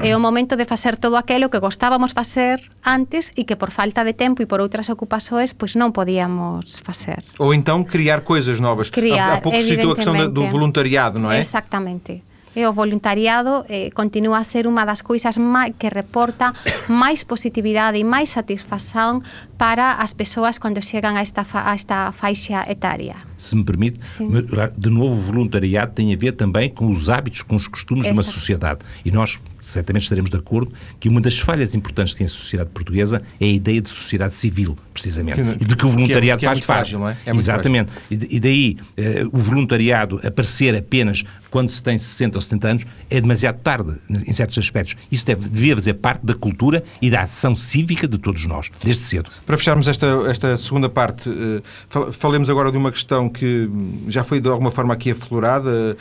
[0.00, 4.06] É o momento de facer todo aquilo que gostábamos facer antes e que por falta
[4.06, 7.26] de tempo e por outras ocupações pois non podíamos facer.
[7.42, 8.94] Ou então criar coisas novas.
[8.94, 11.42] Criar, Há pouco citou a questão do voluntariado, non é?
[11.42, 12.31] Exactamente.
[12.54, 15.36] E o voluntariado eh, continúa a ser unha das coisas
[15.78, 16.52] que reporta
[16.88, 19.24] máis positividade e máis satisfacción
[19.56, 23.16] para as persoas cando chegan a esta, fa a esta faixa etária.
[23.36, 24.30] Se me permite, Sim.
[24.30, 28.14] de novo, o voluntariado tem a ver também com os hábitos, com os costumes Exato.
[28.14, 28.80] de uma sociedade.
[29.04, 32.70] E nós certamente estaremos de acordo que uma das falhas importantes que tem a sociedade
[32.70, 35.40] portuguesa é a ideia de sociedade civil, precisamente.
[35.40, 36.90] Que, e de que o voluntariado que é, que é faz parte.
[36.90, 37.16] Frágil, é?
[37.24, 37.90] É Exatamente.
[37.92, 38.28] Frágil.
[38.30, 43.20] E daí eh, o voluntariado aparecer apenas quando se tem 60 ou 70 anos é
[43.20, 44.96] demasiado tarde, em certos aspectos.
[45.10, 49.04] Isso deve, devia fazer parte da cultura e da ação cívica de todos nós, desde
[49.04, 49.30] cedo.
[49.44, 53.70] Para fecharmos esta, esta segunda parte, eh, falemos agora de uma questão que
[54.08, 55.96] já foi de alguma forma aqui aflorada.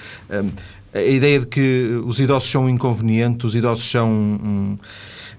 [0.93, 4.77] Eh, a ideia de que os idosos são um inconveniente, os idosos são um,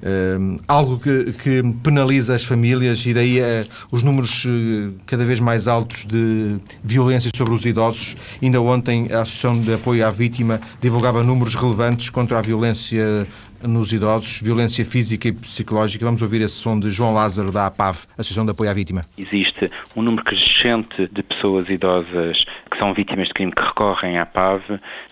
[0.05, 5.39] um, algo que, que, penaliza as famílias e daí uh, os números uh, cada vez
[5.39, 8.17] mais altos de violências sobre os idosos.
[8.43, 13.27] Ainda ontem a Associação de Apoio à Vítima divulgava números relevantes contra a violência
[13.67, 16.05] nos idosos, violência física e psicológica.
[16.05, 19.03] Vamos ouvir esse som de João Lázaro, da APAV, Associação de Apoio à Vítima.
[19.17, 24.27] Existe um número crescente de pessoas idosas que são vítimas de crime que recorrem à
[24.27, 24.63] PAV.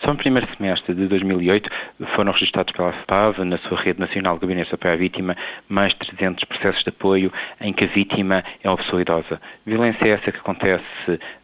[0.03, 1.69] Só no primeiro semestre de 2008
[2.15, 5.37] foram registrados pela PAV, na sua rede nacional de gabinete de apoio à vítima,
[5.69, 9.41] mais de 300 processos de apoio em que a vítima é uma pessoa idosa.
[9.67, 10.85] Violência é essa que acontece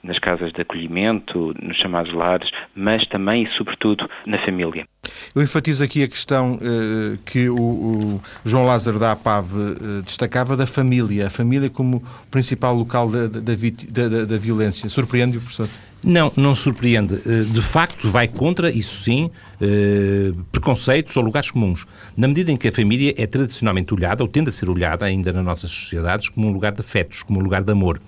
[0.03, 4.87] nas casas de acolhimento, nos chamados lares, mas também e sobretudo na família.
[5.35, 10.57] Eu enfatizo aqui a questão uh, que o, o, João Lázaro da APAV uh, destacava
[10.57, 14.89] da família, a família como principal local da, da, da, da violência.
[14.89, 15.69] Surpreende-o, professor?
[16.05, 17.21] Não, não surpreende.
[17.27, 19.29] Eh, de facto, vai contra, isso sim,
[20.53, 21.85] preconceitos ou lugares comuns.
[22.17, 25.33] Na medida em que a família é tradicionalmente olhada, ou tende a ser olhada ainda
[25.33, 28.01] nas nossas sociedades, como um lugar de afetos, como um lugar de amor.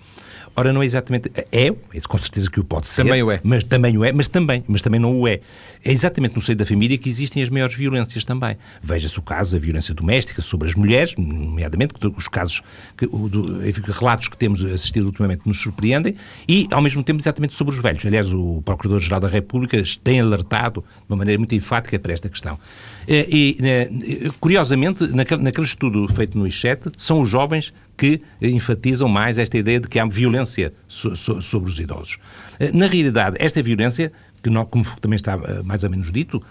[0.58, 1.30] Ora, não é exatamente.
[1.52, 3.04] É, é com certeza que o pode ser.
[3.04, 3.40] Também o é.
[3.44, 5.40] Mas também o é, mas também, mas também não o é.
[5.84, 8.56] É exatamente no seio da família que existem as maiores violências também.
[8.82, 12.62] Veja-se o caso da violência doméstica sobre as mulheres, nomeadamente os casos,
[12.96, 13.60] que, do,
[13.92, 16.16] relatos que temos assistido ultimamente nos surpreendem,
[16.48, 18.04] e ao mesmo tempo exatamente sobre os velhos.
[18.04, 22.58] Aliás, o Procurador-Geral da República tem alertado de uma maneira muito enfática para esta questão.
[23.06, 23.90] Eh, e, eh,
[24.38, 29.80] curiosamente, naquele, naquele estudo feito no I7, são os jovens que enfatizam mais esta ideia
[29.80, 32.18] de que há violência so, so, sobre os idosos.
[32.60, 34.12] Eh, na realidade, esta violência
[34.42, 36.42] que não, como também está mais ou menos dito,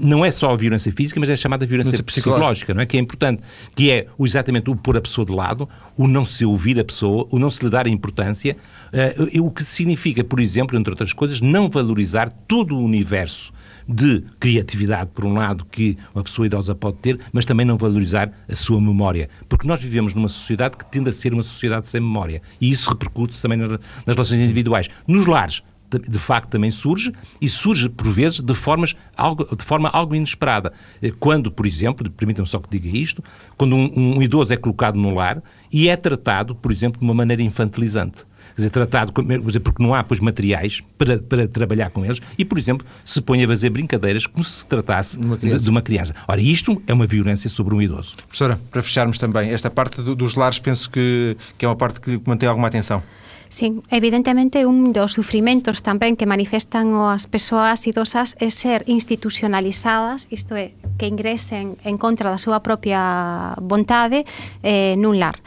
[0.00, 2.86] não é só a violência física, mas é a chamada violência psicológica, não é?
[2.86, 3.42] Que é importante,
[3.74, 6.84] que é o, exatamente o pôr a pessoa de lado, o não se ouvir a
[6.84, 8.56] pessoa, o não se lhe dar importância,
[8.92, 13.52] uh, o que significa, por exemplo, entre outras coisas, não valorizar todo o universo
[13.86, 18.30] de criatividade, por um lado, que uma pessoa idosa pode ter, mas também não valorizar
[18.48, 19.28] a sua memória.
[19.48, 22.40] Porque nós vivemos numa sociedade que tende a ser uma sociedade sem memória.
[22.60, 24.88] E isso repercute também nas relações individuais.
[25.06, 25.62] Nos lares,
[25.98, 30.72] de facto também surge e surge por vezes de, formas algo, de forma algo inesperada.
[31.02, 33.22] Eh, quando, por exemplo, permitam-me só que diga isto,
[33.56, 37.14] quando um, um idoso é colocado no lar e é tratado, por exemplo, de uma
[37.14, 38.24] maneira infantilizante
[38.56, 39.12] dizer, tratado,
[39.44, 43.20] dizer, porque não há, pois, materiais para, para trabalhar com eles e, por exemplo, se
[43.20, 46.14] põe a fazer brincadeiras como se tratasse uma de, de, uma criança.
[46.26, 48.14] Ora, isto é uma violência sobre um idoso.
[48.16, 52.00] Professora, para fecharmos também, esta parte do, dos lares penso que, que é uma parte
[52.00, 53.02] que mantém alguma atenção.
[53.54, 60.58] Sim, evidentemente un dos sufrimentos tamén que manifestan as persoas idosas é ser institucionalizadas, isto
[60.58, 64.26] é, que ingresen en contra da súa propia vontade
[64.66, 65.38] eh, nun lar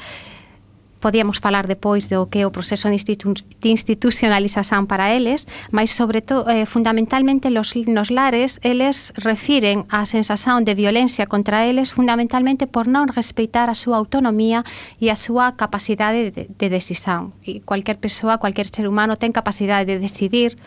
[0.99, 5.91] podíamos falar depois do que é o proceso de, institu de institucionalización para eles, mas
[5.91, 11.91] sobre todo eh, fundamentalmente los, nos lares eles refiren a sensación de violencia contra eles
[11.91, 14.65] fundamentalmente por non respeitar a súa autonomía
[14.97, 17.33] e a súa capacidade de, de decisión.
[17.45, 20.57] E cualquier persoa, cualquier ser humano ten capacidade de decidir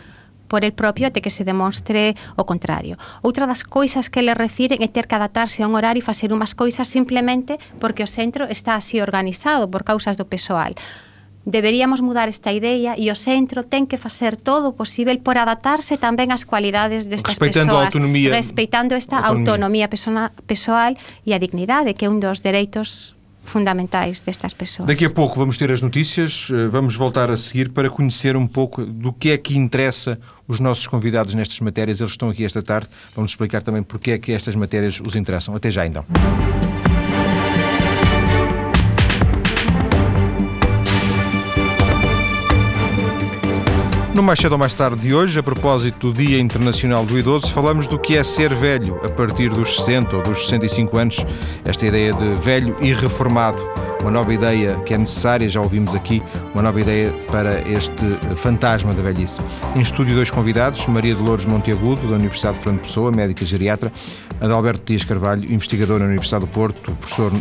[0.50, 2.98] por el propio até que se demonstre o contrario.
[3.22, 6.34] Outra das coisas que le refiren é ter que adaptarse a un horario e facer
[6.34, 10.74] unhas coisas simplemente porque o centro está así organizado por causas do persoal.
[11.46, 15.96] Deberíamos mudar esta idea e o centro ten que facer todo o posible por adaptarse
[15.96, 21.38] tamén ás cualidades destas respeitando persoas, a autonomía, respeitando esta autonomía, autonomía persoal e a
[21.40, 23.16] dignidade, que é un dos dereitos
[23.50, 24.86] fundamentais destas pessoas.
[24.86, 28.46] Daqui a pouco vamos ter as notícias, eh, vamos voltar a seguir para conhecer um
[28.46, 32.00] pouco do que é que interessa os nossos convidados nestas matérias.
[32.00, 35.54] Eles estão aqui esta tarde, vamos explicar também porque é que estas matérias os interessam.
[35.54, 36.04] Até já então.
[44.12, 47.46] No Mais Cedo ou Mais Tarde de hoje, a propósito do Dia Internacional do Idoso,
[47.54, 51.24] falamos do que é ser velho a partir dos 60 ou dos 65 anos.
[51.64, 53.62] Esta ideia de velho e reformado,
[54.02, 56.22] uma nova ideia que é necessária, já ouvimos aqui,
[56.54, 58.04] uma nova ideia para este
[58.36, 59.40] fantasma da velhice.
[59.74, 63.92] Em estúdio, dois convidados: Maria Dolores Monteagudo, da Universidade de Fernando Pessoa, médica geriatra,
[64.40, 67.32] Adalberto Dias Carvalho, investigador na Universidade do Porto, professor,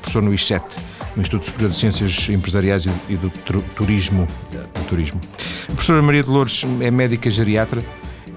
[0.00, 0.64] professor no ISET,
[1.14, 3.30] no Instituto Superior de Ciências Empresariais e do
[3.76, 4.26] Turismo.
[4.50, 5.20] Do turismo.
[5.64, 7.82] A professora Maria Dolores é médica geriatra.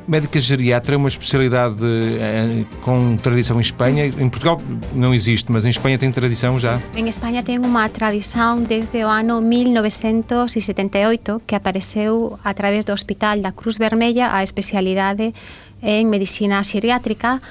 [0.08, 4.06] Médica geriatra é uma especialidade eh, com tradição em Espanha.
[4.06, 4.62] Em Portugal
[4.94, 6.80] não existe, mas em Espanha tem tradição já.
[6.96, 13.39] Em Espanha tem uma tradição desde o ano 1978 que apareceu a través do Hospital
[13.39, 15.34] da Cruz Vermelha a especialidade
[15.82, 17.41] em medicina geriátrica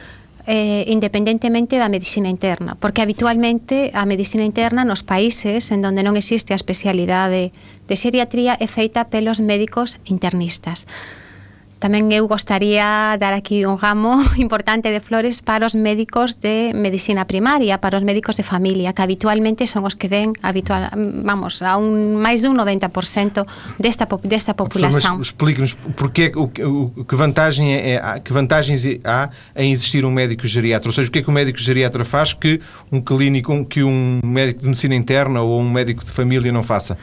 [0.47, 6.21] eh, independentemente da medicina interna, porque habitualmente a medicina interna nos países en donde non
[6.21, 7.57] existe a especialidade de,
[7.89, 10.85] de xeriatría é feita pelos médicos internistas.
[11.83, 17.29] Tamén eu gostaría dar aquí un ramo importante de flores para os médicos de medicina
[17.29, 21.77] primaria, para os médicos de familia, que habitualmente son os que den habitual, vamos, a
[21.77, 23.45] un máis dun 90%
[23.77, 25.19] desta desta população.
[25.21, 30.11] Mas explique-nos porque o, o, que vantagem é, é, que vantagens há em existir um
[30.11, 32.61] médico geriatra, ou seja, o que é que o médico geriatra faz que
[32.91, 36.97] um clínico, que um médico de medicina interna ou um médico de família não faça?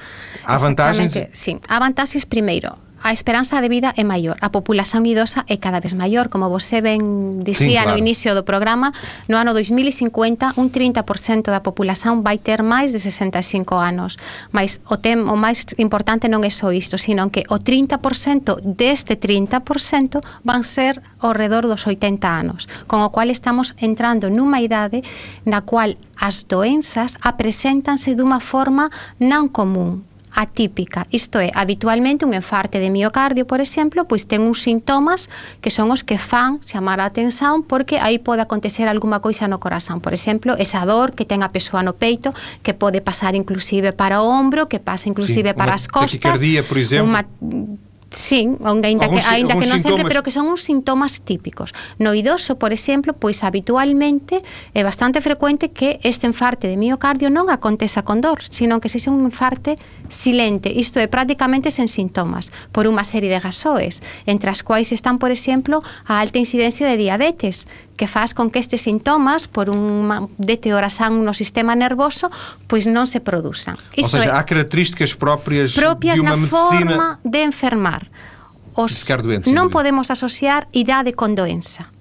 [0.43, 1.13] Há vantagens?
[1.33, 2.73] Sim, há vantagens primeiro
[3.03, 6.81] a esperanza de vida é maior, a populación idosa é cada vez maior, como você
[6.81, 7.91] ben dicía Sí, claro.
[7.91, 8.93] no inicio do programa,
[9.25, 14.21] no ano 2050 un 30% da populación vai ter máis de 65 anos.
[14.53, 19.17] Mas o, tem, o máis importante non é só isto, sino que o 30% deste
[19.17, 25.01] 30% van ser ao redor dos 80 anos, con o cual estamos entrando nunha idade
[25.45, 31.07] na cual as doenzas apreséntanse dunha forma non común, atípica.
[31.11, 35.29] Isto é, habitualmente un enfarte de miocardio, por exemplo, pois ten uns sintomas
[35.59, 39.59] que son os que fan chamar a atención porque aí pode acontecer alguma coisa no
[39.59, 39.99] corazón.
[39.99, 42.31] Por exemplo, esa dor que ten a persoa no peito,
[42.63, 46.19] que pode pasar inclusive para o ombro, que pasa inclusive Sí, para as costas.
[46.19, 47.07] taquicardia, por exemplo.
[47.07, 47.23] Unha
[48.11, 51.71] Sí, ainda algún, que, ainda que non sempre, pero que son uns sintomas típicos.
[51.95, 54.43] No idoso, por exemplo, pois habitualmente
[54.75, 59.15] é bastante frecuente que este enfarte de miocardio non aconteza con dor, sino que sexa
[59.15, 59.79] un enfarte
[60.11, 65.15] silente, isto é, prácticamente sen sintomas, por unha serie de gasoes, entre as quais están,
[65.15, 67.71] por exemplo, a alta incidencia de diabetes,
[68.01, 72.33] que faz con que estes sintomas por unha deterioración no sistema nervoso
[72.65, 73.77] pois non se produzan.
[73.93, 76.65] Isto Ou seja, é, há características propias, propias de uma na medicina...
[76.65, 78.09] forma de enfermar.
[78.73, 81.93] Os, de doente, non podemos asociar idade con doença.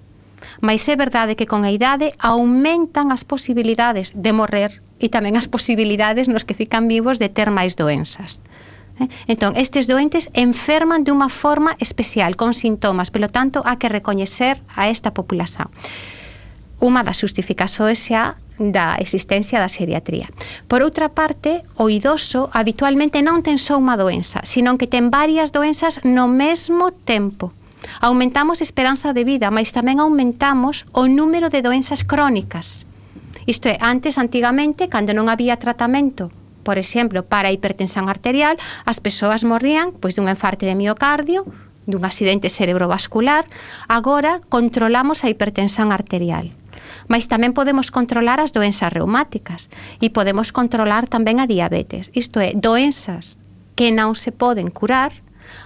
[0.57, 5.45] Mas é verdade que con a idade aumentan as posibilidades de morrer e tamén as
[5.45, 8.41] posibilidades nos que fican vivos de ter máis doenzas.
[9.01, 13.89] Eh, entón, estes doentes enferman de unha forma especial, con sintomas, pelo tanto, há que
[13.89, 15.73] recoñecer a esta populación.
[16.77, 20.29] Unha das justificaxoes xa da existencia da seriatría.
[20.69, 25.49] Por outra parte, o idoso habitualmente non ten só unha doenza, senón que ten varias
[25.49, 27.57] doenzas no mesmo tempo.
[27.97, 32.85] Aumentamos a esperanza de vida, mas tamén aumentamos o número de doenzas crónicas.
[33.49, 36.29] Isto é, antes, antigamente, cando non había tratamento
[36.71, 38.55] por exemplo, para a hipertensión arterial,
[38.87, 41.43] as persoas morrían pois dun enfarte de miocardio,
[41.83, 43.43] dun accidente cerebrovascular,
[43.91, 46.55] agora controlamos a hipertensión arterial
[47.11, 49.67] mas tamén podemos controlar as doenzas reumáticas
[49.99, 52.07] e podemos controlar tamén a diabetes.
[52.15, 53.35] Isto é, doenzas
[53.75, 55.11] que non se poden curar,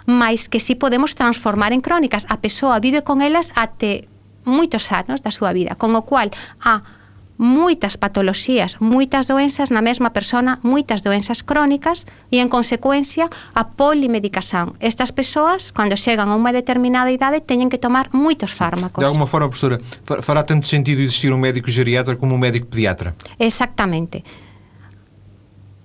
[0.09, 2.25] mas que si podemos transformar en crónicas.
[2.33, 4.09] A persoa vive con elas até
[4.41, 6.33] moitos anos da súa vida, con o cual
[6.65, 7.04] a
[7.37, 14.73] moitas patoloxías, moitas doenzas na mesma persona, moitas doenzas crónicas e, en consecuencia, a polimedicación.
[14.79, 19.03] Estas persoas, cando chegan a unha determinada idade, teñen que tomar moitos fármacos.
[19.03, 22.67] De alguma forma, professora, fa- fará tanto sentido existir um médico geriatra como um médico
[22.71, 23.11] pediatra?
[23.39, 24.23] Exactamente.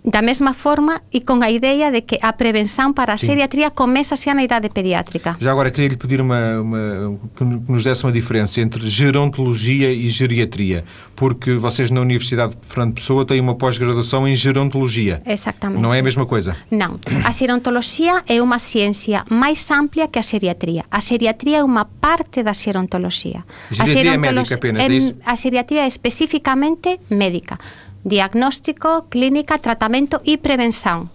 [0.03, 3.37] Da mesma forma e con a idea de que a prevención para a Sim.
[3.37, 5.37] xeriatría comeza xa na idade pediátrica.
[5.37, 10.09] Já agora queria lhe pedir uma, uma- que nos desse uma diferença entre gerontologia e
[10.09, 10.85] geriatria,
[11.15, 15.21] porque vocês na Universidade de Fernando Pessoa têm uma pós-graduação em gerontologia.
[15.27, 15.83] Exactamente.
[15.83, 16.57] Não é a mesma coisa?
[16.73, 16.97] Non.
[17.25, 20.89] A xerontoloxía é unha ciencia máis amplia que a xeriatría.
[20.91, 23.45] A xeriatría é unha parte da xerontoloxía.
[23.77, 25.13] A Xeriatría é médica apenas, é em- iso?
[25.29, 27.61] A xeriatría é especificamente médica.
[28.05, 31.13] Diagnóstico, clínica, tratamento e prevención.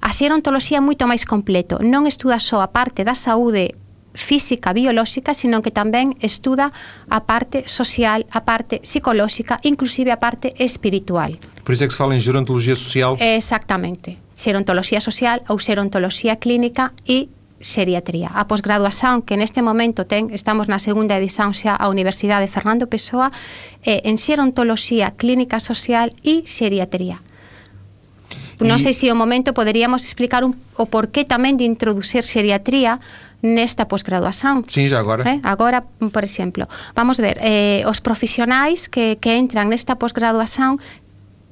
[0.00, 1.76] A xerontoloxía é moito máis completo.
[1.84, 3.76] Non estuda só a parte da saúde
[4.16, 6.72] física, biolóxica, sino que tamén estuda
[7.12, 11.36] a parte social, a parte psicolóxica, inclusive a parte espiritual.
[11.62, 13.20] Por isso é que se fala em gerontologia social.
[13.20, 14.18] Exactamente.
[14.34, 15.60] Xerontoloxía social ou
[16.40, 17.28] clínica e
[17.60, 18.32] xeriatría.
[18.32, 23.30] A posgraduación que neste momento ten, estamos na segunda edición xa a Universidade Fernando Pessoa,
[23.84, 27.20] é en xerontoloxía clínica social e xeriatría.
[28.60, 33.00] Non E- sei se o momento poderíamos explicar un, o porqué tamén de introducir xeriatría
[33.40, 34.64] nesta posgraduación.
[34.68, 35.24] Já agora.
[35.24, 35.40] Eh?
[35.44, 40.76] Agora, por exemplo, vamos ver, eh, os profesionais que, que entran nesta posgraduación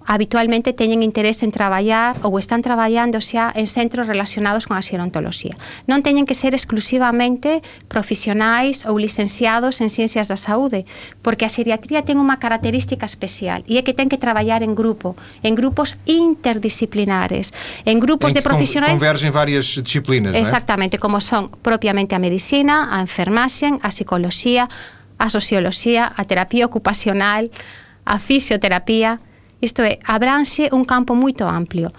[0.08, 5.52] habitualmente teñen interés en traballar ou están traballando xa en centros relacionados con a xerontoloxía.
[5.84, 7.60] Non teñen que ser exclusivamente
[7.92, 10.88] profesionais ou licenciados en ciencias da saúde,
[11.20, 15.12] porque a xeriatría ten unha característica especial e é que ten que traballar en grupo,
[15.44, 17.52] en grupos interdisciplinares,
[17.84, 20.32] en grupos em de profesionais Convergem várias disciplinas?
[20.32, 24.72] Exactamente, como son propiamente a medicina, a enfermaxe, a psicoloxía,
[25.20, 27.52] a socioloxía, a terapia ocupacional,
[28.08, 29.20] a fisioterapia,
[29.60, 31.90] Isto é, abranxe un campo moito amplio.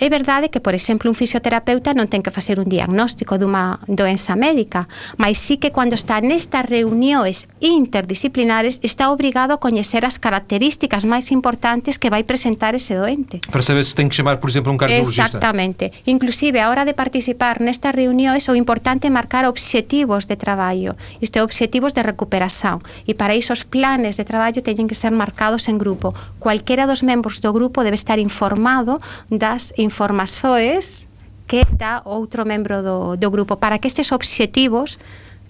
[0.00, 4.32] É verdade que, por exemplo, un fisioterapeuta non ten que facer un diagnóstico dunha doença
[4.32, 4.88] médica,
[5.20, 11.28] mas sí que cando está nestas reunións interdisciplinares está obrigado a coñecer as características máis
[11.28, 13.44] importantes que vai presentar ese doente.
[13.52, 15.36] Para saber se tem que chamar, por exemplo, um cardiologista.
[15.36, 15.92] Exactamente.
[16.08, 21.36] Inclusive, a hora de participar nestas reunións, o importante é marcar obxectivos de traballo, isto
[21.36, 22.80] é, obxectivos de recuperación.
[23.04, 26.16] E para iso os planes de traballo teñen que ser marcados en grupo.
[26.40, 28.96] Cualquera dos membros do grupo debe estar informado
[29.28, 31.08] das informações
[31.50, 34.98] que da outro membro do, do grupo, para que estes obxectivos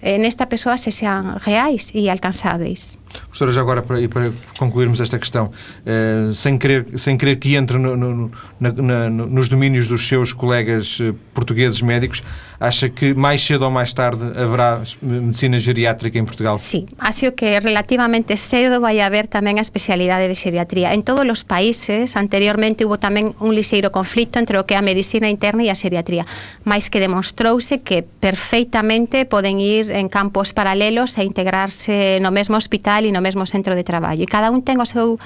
[0.01, 2.97] eh, nesta pessoa sejam reais e alcançáveis.
[3.27, 5.51] Professora, já agora, para, para concluirmos esta questão,
[5.85, 10.33] eh, sem, querer, sem querer que entre no, no, na, na, nos domínios dos seus
[10.33, 12.23] colegas eh, portugueses médicos,
[12.61, 16.61] acha que mais cedo ou mais tarde haverá medicina geriátrica em Portugal?
[16.61, 20.93] Sim, acho que relativamente cedo vai haber tamén a especialidade de geriatría.
[20.93, 24.85] En todos os países, anteriormente, hubo tamén un liseiro conflito entre o que é a
[24.85, 26.21] medicina interna e a geriatría,
[26.61, 33.09] mas que demostrouse que perfeitamente poden ir en campos paralelos e integrarse no mesmo hospital
[33.09, 34.21] e no mesmo centro de traballo.
[34.21, 35.17] E cada un ten o seu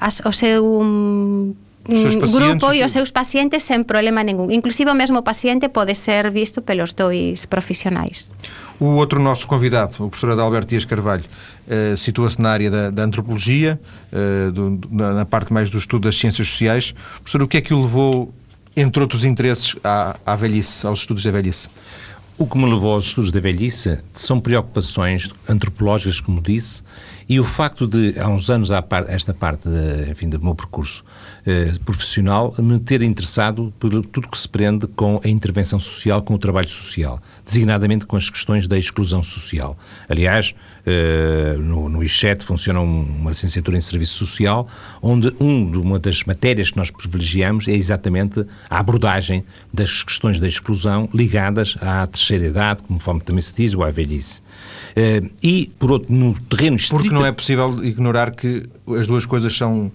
[0.00, 1.54] as, o seu um,
[1.84, 4.50] grupo e os seus pacientes sen problema ningún.
[4.50, 8.32] Inclusive o mesmo paciente pode ser visto pelos dois profissionais.
[8.78, 13.02] O outro nosso convidado, o professor Adalberto Dias Carvalho, uh, situa-se na área da, da
[13.04, 13.80] antropologia,
[14.12, 16.94] uh, do, na, na, parte mais do estudo das ciências sociais.
[17.20, 18.32] Professor, o que é que o levou,
[18.76, 21.68] entre outros interesses, à, à velhice, aos estudos da velhice?
[22.38, 26.82] O que me levou aos estudos da velhice são preocupações antropológicas, como disse,
[27.32, 28.68] e o facto de, há uns anos,
[29.08, 29.66] esta parte
[30.10, 31.02] enfim, do meu percurso
[31.46, 36.34] eh, profissional, me ter interessado por tudo que se prende com a intervenção social, com
[36.34, 39.78] o trabalho social, designadamente com as questões da exclusão social.
[40.10, 40.54] Aliás,
[40.84, 44.66] eh, no, no ICHET funciona uma licenciatura em Serviço Social,
[45.00, 50.48] onde um, uma das matérias que nós privilegiamos é exatamente a abordagem das questões da
[50.48, 54.42] exclusão ligadas à terceira idade, conforme também se diz, ou à velhice.
[54.92, 57.21] Uh, e, por outro, no terreno estrito...
[57.22, 59.92] Não é possível ignorar que as duas coisas são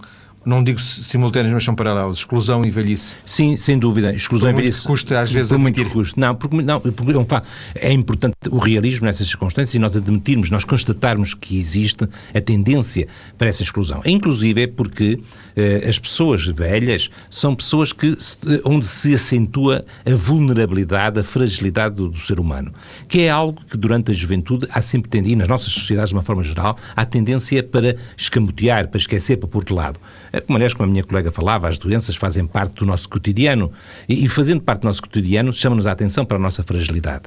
[0.48, 3.16] não digo simultâneas, mas são paralelas, exclusão e velhice.
[3.24, 4.86] Sim, sem dúvida, exclusão e velhice.
[4.86, 6.18] custa às vezes por muito custo.
[6.18, 7.46] Não, porque, não, porque é um facto.
[7.74, 13.06] É importante o realismo nessas circunstâncias e nós admitirmos, nós constatarmos que existe a tendência
[13.36, 14.00] para essa exclusão.
[14.06, 15.20] Inclusive é porque
[15.88, 18.16] as pessoas velhas são pessoas que,
[18.64, 22.72] onde se acentua a vulnerabilidade, a fragilidade do, do ser humano,
[23.08, 26.16] que é algo que durante a juventude há sempre tendência, e nas nossas sociedades de
[26.16, 29.98] uma forma geral, há tendência para escamotear, para esquecer, para pôr de lado.
[30.32, 33.72] É como, aliás, como a minha colega falava, as doenças fazem parte do nosso cotidiano
[34.08, 37.24] e, e fazendo parte do nosso cotidiano, chama-nos a atenção para a nossa fragilidade.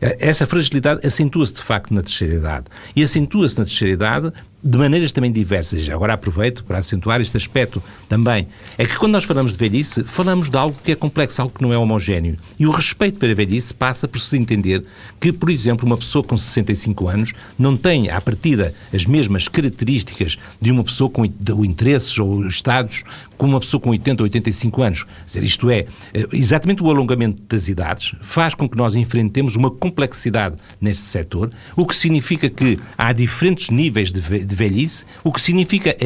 [0.00, 2.66] Eh, essa fragilidade acentua-se de facto na terceira idade.
[2.94, 5.88] E acentua-se na terceira idade de maneiras também diversas.
[5.88, 8.46] Agora aproveito para acentuar este aspecto também.
[8.78, 11.62] É que quando nós falamos de velhice, falamos de algo que é complexo, algo que
[11.62, 12.36] não é homogéneo.
[12.58, 14.84] E o respeito para a velhice passa por se entender
[15.20, 20.38] que, por exemplo, uma pessoa com 65 anos não tem, à partida, as mesmas características
[20.60, 23.02] de uma pessoa com interesses ou estados
[23.36, 25.06] como uma pessoa com 80 ou 85 anos.
[25.26, 29.68] Dizer, isto é, eh, exatamente o alongamento das idades faz com que nós enfrentemos uma
[29.68, 34.20] complexidade neste setor, o que significa que há diferentes níveis de
[34.52, 35.96] de velhice, o que significa,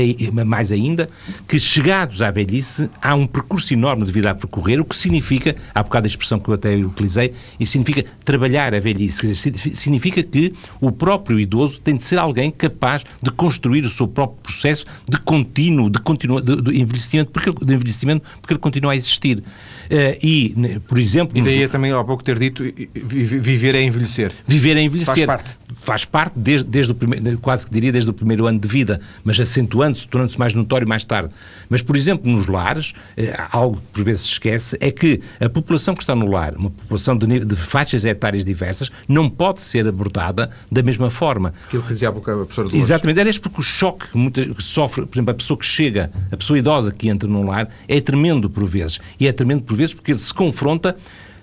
[0.46, 1.08] mais ainda,
[1.46, 5.54] que chegados à velhice há um percurso enorme de vida a percorrer, o que significa,
[5.74, 9.20] há bocado a expressão que eu até utilizei, e significa trabalhar a velhice.
[9.20, 13.90] Quer dizer, significa que o próprio idoso tem de ser alguém capaz de construir o
[13.90, 18.60] seu próprio processo de contínuo, de, continua, de, de envelhecimento, porque, de envelhecimento, porque ele
[18.60, 19.38] continua a existir.
[19.38, 21.36] Uh, e, por exemplo...
[21.36, 22.62] E daí é também, há pouco ter dito,
[22.94, 24.32] viver é envelhecer.
[24.46, 25.26] Viver é envelhecer.
[25.26, 25.56] Faz parte.
[25.82, 29.00] Faz parte, desde, desde o primeiro, quase que diria desde o primeiro ano de vida,
[29.22, 31.30] mas acentuando-se, tornando-se mais notório mais tarde.
[31.70, 35.48] Mas, por exemplo, nos lares, eh, algo que por vezes se esquece, é que a
[35.48, 39.86] população que está no lar, uma população de, de faixas etárias diversas, não pode ser
[39.86, 41.54] abordada da mesma forma.
[41.68, 45.16] Aquilo que dizia a professora Exatamente, aliás, porque o choque que, muita, que sofre, por
[45.16, 48.64] exemplo, a pessoa que chega, a pessoa idosa que entra num lar, é tremendo por
[48.64, 48.98] vezes.
[49.20, 50.96] E é tremendo por vezes porque ele se confronta,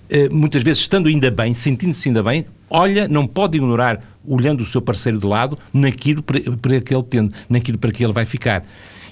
[0.10, 4.66] eh, muitas vezes estando ainda bem, sentindo-se ainda bem, olha, não pode ignorar, olhando o
[4.66, 6.40] seu parceiro de lado, naquilo para,
[6.82, 8.66] que ele tende, naquilo para que ele vai ficar.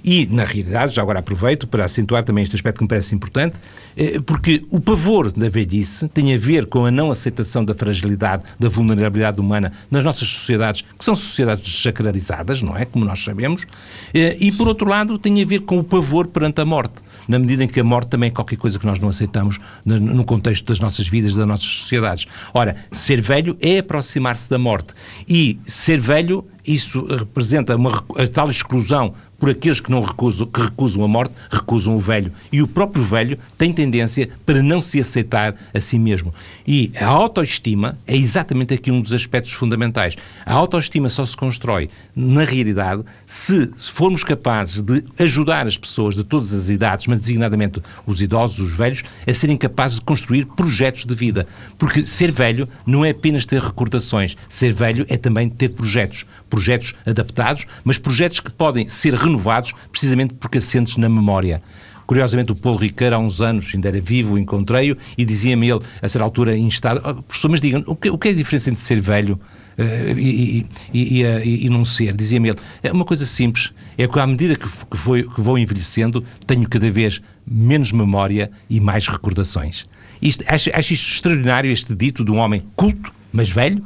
[0.03, 3.55] E, na realidade, já agora aproveito para acentuar também este aspecto que me parece importante,
[3.95, 8.43] eh, porque o pavor da velhice tem a ver com a não aceitação da fragilidade,
[8.59, 12.85] da vulnerabilidade humana nas nossas sociedades, que são sociedades desacrarizadas, não é?
[12.85, 13.65] Como nós sabemos,
[14.13, 16.95] eh, e, por outro lado, tem a ver com o pavor perante a morte,
[17.27, 20.23] na medida em que a morte também é qualquer coisa que nós não aceitamos no
[20.23, 22.25] contexto das nossas vidas, das nossas sociedades.
[22.53, 24.93] Ora, ser velho é aproximar-se da morte.
[25.27, 30.61] E ser velho isso representa uma, a tal exclusão por aqueles que não recusam, que
[30.61, 32.31] recusam a morte, recusam o velho.
[32.51, 36.31] E o próprio velho tem tendência para não se aceitar a si mesmo.
[36.65, 40.15] E a autoestima é exatamente aqui um dos aspectos fundamentais.
[40.45, 46.23] A autoestima só se constrói, na realidade, se formos capazes de ajudar as pessoas de
[46.23, 51.03] todas as idades, mas designadamente os idosos, os velhos, a serem capazes de construir projetos
[51.03, 51.47] de vida.
[51.79, 56.93] Porque ser velho não é apenas ter recordações, ser velho é também ter projetos projetos
[57.05, 61.63] adaptados, mas projetos que podem ser renovados precisamente porque assentes na memória.
[62.05, 66.09] Curiosamente, o Paulo Riqueiro, há uns anos, ainda era vivo, encontrei-o e dizia-me ele, a
[66.09, 68.69] certa altura, em estado, oh, professor, mas digam, o que, o que é a diferença
[68.69, 69.39] entre ser velho
[69.77, 72.13] uh, e, e, e, e, não ser?
[72.13, 75.57] Dizia-me ele, é uma coisa simples, é que à medida que, que, foi, que vou
[75.57, 79.87] envelhecendo, tenho cada vez menos memória e mais recordações.
[80.21, 83.81] Isto, acho, acho isto extraordinário, este dito de um homem culto, mas velho,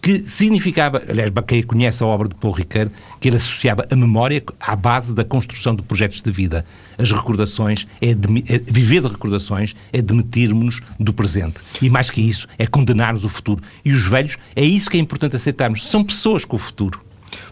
[0.00, 2.90] que significava, aliás, quem conhece a obra de Paul Ricard,
[3.20, 6.64] que ele associava a memória à base da construção de projetos de vida.
[6.96, 11.60] As recordações, é, é viver de recordações é demitirmos-nos do presente.
[11.82, 13.62] E mais que isso, é condenarmos o futuro.
[13.84, 15.86] E os velhos, é isso que é importante aceitarmos.
[15.86, 17.00] São pessoas com o futuro.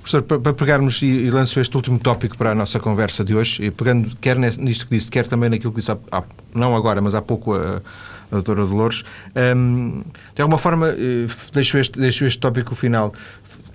[0.01, 3.71] Professor, para pegarmos e, lanço este último tópico para a nossa conversa de hoje, e
[3.71, 6.23] pegando quer nisto que disse, quer também naquilo que disse, há,
[6.55, 7.55] não agora, mas há pouco
[8.31, 9.03] a, doutora Dolores.
[9.57, 10.03] Um,
[10.35, 13.13] de alguma forma, eh, deixo este, deixo este tópico final.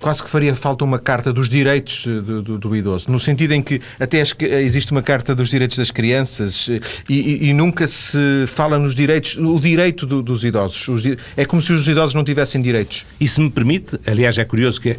[0.00, 3.52] Quase que faria falta uma carta dos direitos eh, do, do, do idoso, no sentido
[3.52, 4.22] em que até
[4.60, 8.94] existe uma carta dos direitos das crianças eh, e, e, e nunca se fala nos
[8.94, 10.88] direitos, o direito do, dos idosos.
[10.88, 11.02] Os,
[11.36, 13.06] é como se os idosos não tivessem direitos.
[13.20, 14.96] E se me permite, aliás, é curioso que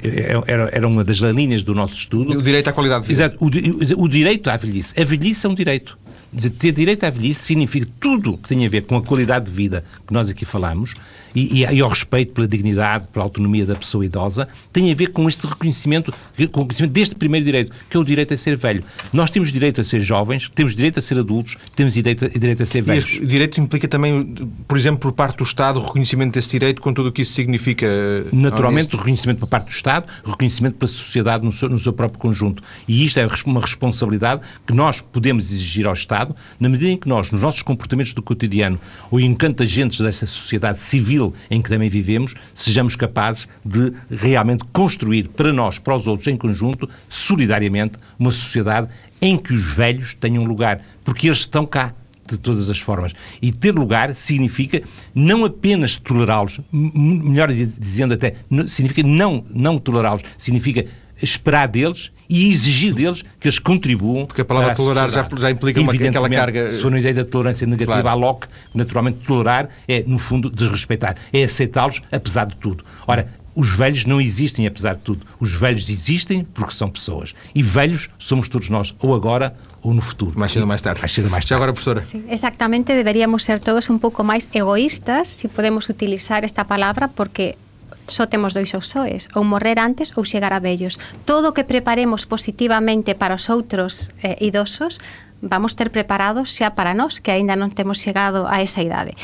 [0.47, 2.37] era, era uma das linhas do nosso estudo.
[2.37, 3.25] O direito à qualidade de vida.
[3.25, 4.93] Exato, o, o direito à velhice.
[4.99, 5.97] A velhice é um direito
[6.33, 9.51] de ter direito à velhice significa tudo que tem a ver com a qualidade de
[9.51, 10.93] vida que nós aqui falamos
[11.35, 15.07] e, e, e, ao respeito pela dignidade, pela autonomia da pessoa idosa, tem a ver
[15.07, 16.11] com este reconhecimento,
[16.51, 18.83] com o reconhecimento deste primeiro direito, que é o direito a ser velho.
[19.11, 22.63] Nós temos direito a ser jovens, temos direito a ser adultos, temos direito a, direito
[22.63, 23.15] a ser velhos.
[23.15, 24.23] E o direito implica também,
[24.67, 27.33] por exemplo, por parte do Estado, o reconhecimento desse direito, com tudo o que isso
[27.33, 27.85] significa?
[27.85, 31.79] Eh, Naturalmente, o reconhecimento por parte do Estado, o reconhecimento pela sociedade no seu, no
[31.79, 32.61] seu próprio conjunto.
[32.87, 36.22] E isto é uma responsabilidade que nós podemos exigir ao Estado,
[36.59, 38.79] na medida em que nós, nos nossos comportamentos do cotidiano,
[39.11, 45.29] ou enquanto agentes dessa sociedade civil, em que também vivemos, sejamos capazes de realmente construir
[45.29, 48.87] para nós, para os outros, em conjunto, solidariamente, uma sociedade
[49.21, 51.93] em que os velhos tenham lugar, porque eles estão cá
[52.29, 53.13] de todas as formas.
[53.41, 54.81] E ter lugar significa
[55.13, 58.35] não apenas tolerá-los, melhor dizendo até,
[58.67, 60.85] significa não, não tolerá-los, significa
[61.21, 64.25] esperar deles e exigir deles que eles contribuam.
[64.25, 66.71] Porque a palavra a tolerar já, já, implica uma, aquela carga.
[66.71, 68.09] Se for uma ideia da tolerância negativa claro.
[68.09, 72.83] à Locke, naturalmente tolerar é, no fundo, desrespeitar, é aceitá-los apesar de tudo.
[73.05, 75.27] Ora, os velhos não existem apesar de tudo.
[75.39, 77.35] Os velhos existem porque são pessoas.
[77.53, 80.33] E velhos somos todos nós, ou agora ou no futuro.
[80.35, 81.01] Mais cedo ou mais tarde.
[81.01, 81.49] Mais cedo ou mais tarde.
[81.49, 82.03] Já agora, professora.
[82.03, 87.61] Sí, exactamente, deberíamos ser todos un pouco máis egoístas, se podemos utilizar esta palabra, porque
[88.07, 90.99] só temos dois osoes, ou morrer antes ou chegar a vellos.
[91.25, 94.99] Todo o que preparemos positivamente para os outros eh, idosos,
[95.41, 99.15] vamos ter preparados xa para nós, que aínda non temos chegado a esa idade.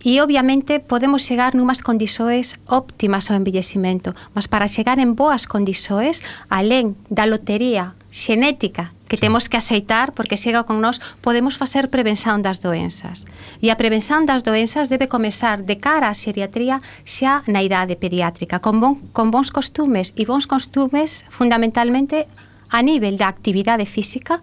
[0.00, 6.24] E obviamente podemos chegar numas condisoes óptimas ao envellecimento, mas para chegar en boas condisoes,
[6.48, 12.40] alén da lotería xenética que temos que aceitar porque chega con nós, podemos facer prevención
[12.40, 13.28] das doenzas.
[13.60, 18.64] E a prevención das doenzas debe comezar de cara á xeriatría xa na idade pediátrica,
[18.64, 22.24] con, bon, con bons costumes e bons costumes fundamentalmente
[22.70, 24.40] a nivel da actividade física,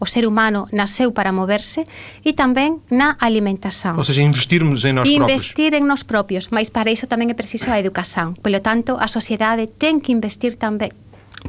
[0.00, 1.84] o ser humano nasceu para moverse
[2.24, 3.94] e tamén na alimentación.
[4.00, 5.28] Ou seja, investirmos em nós próprios.
[5.28, 8.34] Investir en nós próprios, mas para iso tamén é preciso a educación.
[8.40, 10.90] Polo tanto, a sociedade ten que investir tamén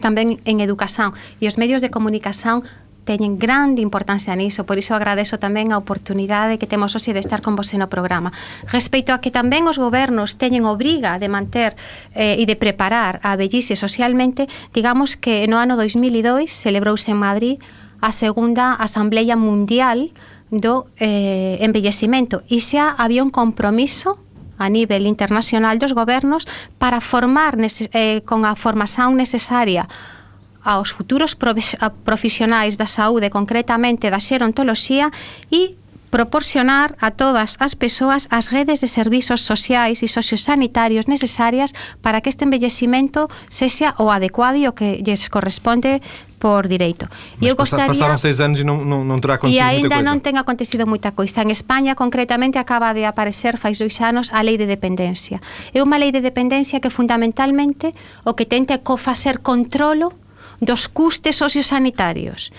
[0.04, 1.12] tamén en educación
[1.43, 2.64] e os medios de comunicación
[3.04, 7.41] teñen grande importancia niso, por iso agradezo tamén a oportunidade que temos hoxe de estar
[7.41, 8.30] con vos no programa.
[8.70, 11.74] Respecto a que tamén os gobernos teñen obriga de manter
[12.14, 17.58] eh, e de preparar a vellice socialmente, digamos que no ano 2002 celebrouse en Madrid
[18.02, 20.10] a segunda Asamblea Mundial
[20.52, 24.20] do eh, Embellecimento e xa había un compromiso
[24.60, 26.45] a nivel internacional dos gobernos
[26.78, 29.88] para formar nese, eh, con a formación necesaria
[30.62, 35.10] aos futuros profesionais da saúde, concretamente da xerontoloxía,
[35.49, 35.74] e
[36.12, 41.72] proporcionar a todas as persoas as redes de servizos sociais e sociosanitarios necesarias
[42.03, 46.03] para que este envellecimento sexa o adecuado e o que lles corresponde
[46.41, 47.07] por direito.
[47.38, 47.88] Mas e eu gostaria...
[47.88, 51.16] pasaron seis anos e non, non, non terá acontecido E aínda non ten acontecido moita
[51.16, 51.45] coisa.
[51.45, 55.39] En España, concretamente, acaba de aparecer faz dois anos a lei de dependencia.
[55.72, 57.95] É unha lei de dependencia que fundamentalmente
[58.28, 60.12] o que tente é co facer controlo
[60.59, 62.51] dos custes sociosanitarios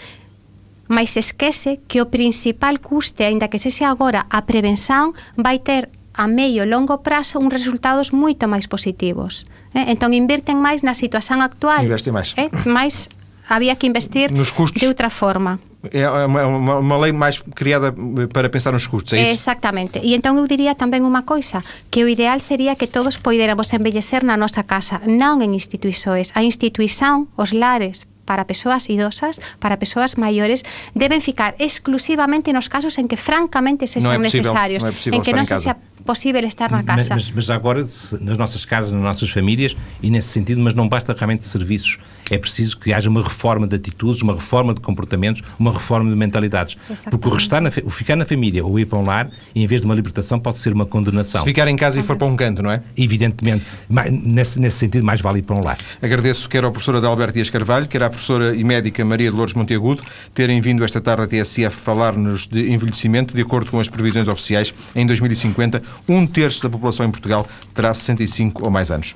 [0.93, 6.29] mas esquece que o principal custe, aínda que sexa agora a prevención, vai ter a
[6.29, 9.49] medio e longo prazo uns resultados moito máis positivos.
[9.73, 9.89] Eh?
[9.89, 11.89] Entón invirten máis na situación actual.
[11.89, 12.37] Investe máis.
[12.37, 12.53] Eh?
[12.69, 13.09] Mais
[13.49, 15.57] había que investir nos custos, de outra forma.
[15.91, 19.49] É uma, uma, uma, lei máis criada eh, para pensar nos custos, é isso?
[19.49, 19.99] Exactamente.
[20.05, 24.23] E entón eu diría tamén unha coisa, que o ideal sería que todos poidéramos envellecer
[24.23, 26.37] na nosa casa, non en instituições.
[26.37, 30.65] A instituísan, os lares, para persoas idosas, para persoas maiores,
[30.97, 33.87] devem ficar exclusivamente nos casos em que francamente é
[34.41, 34.53] possível,
[34.85, 35.57] é possível em que em casa.
[35.59, 37.15] seja possível estar na casa.
[37.15, 40.89] Mas, mas agora, se- nas nossas casas, nas nossas famílias, e nesse sentido, mas não
[40.89, 41.99] basta realmente serviços.
[42.33, 46.17] É preciso que haja uma reforma de atitudes, uma reforma de comportamentos, uma reforma de
[46.17, 46.79] mentalidades.
[47.11, 49.83] Porque o, restar na, o ficar na família ou ir para um lar, em vez
[49.83, 51.43] de uma libertação, pode ser uma condenação.
[51.43, 52.83] Se ficar em casa e for para um canto, não é?
[52.97, 53.67] Evidentemente,
[54.11, 55.77] nesse, nesse sentido, mais vale ir para um lar.
[56.01, 59.55] Agradeço quer ao professor Adalberto Dias Carvalho, quer à professora e médica Maria de Lourdes
[59.55, 60.03] Monteagudo
[60.33, 63.35] terem vindo esta tarde à TSF falar-nos de envelhecimento.
[63.35, 67.93] De acordo com as previsões oficiais, em 2050, um terço da população em Portugal terá
[67.93, 69.11] 65 ou mais anos.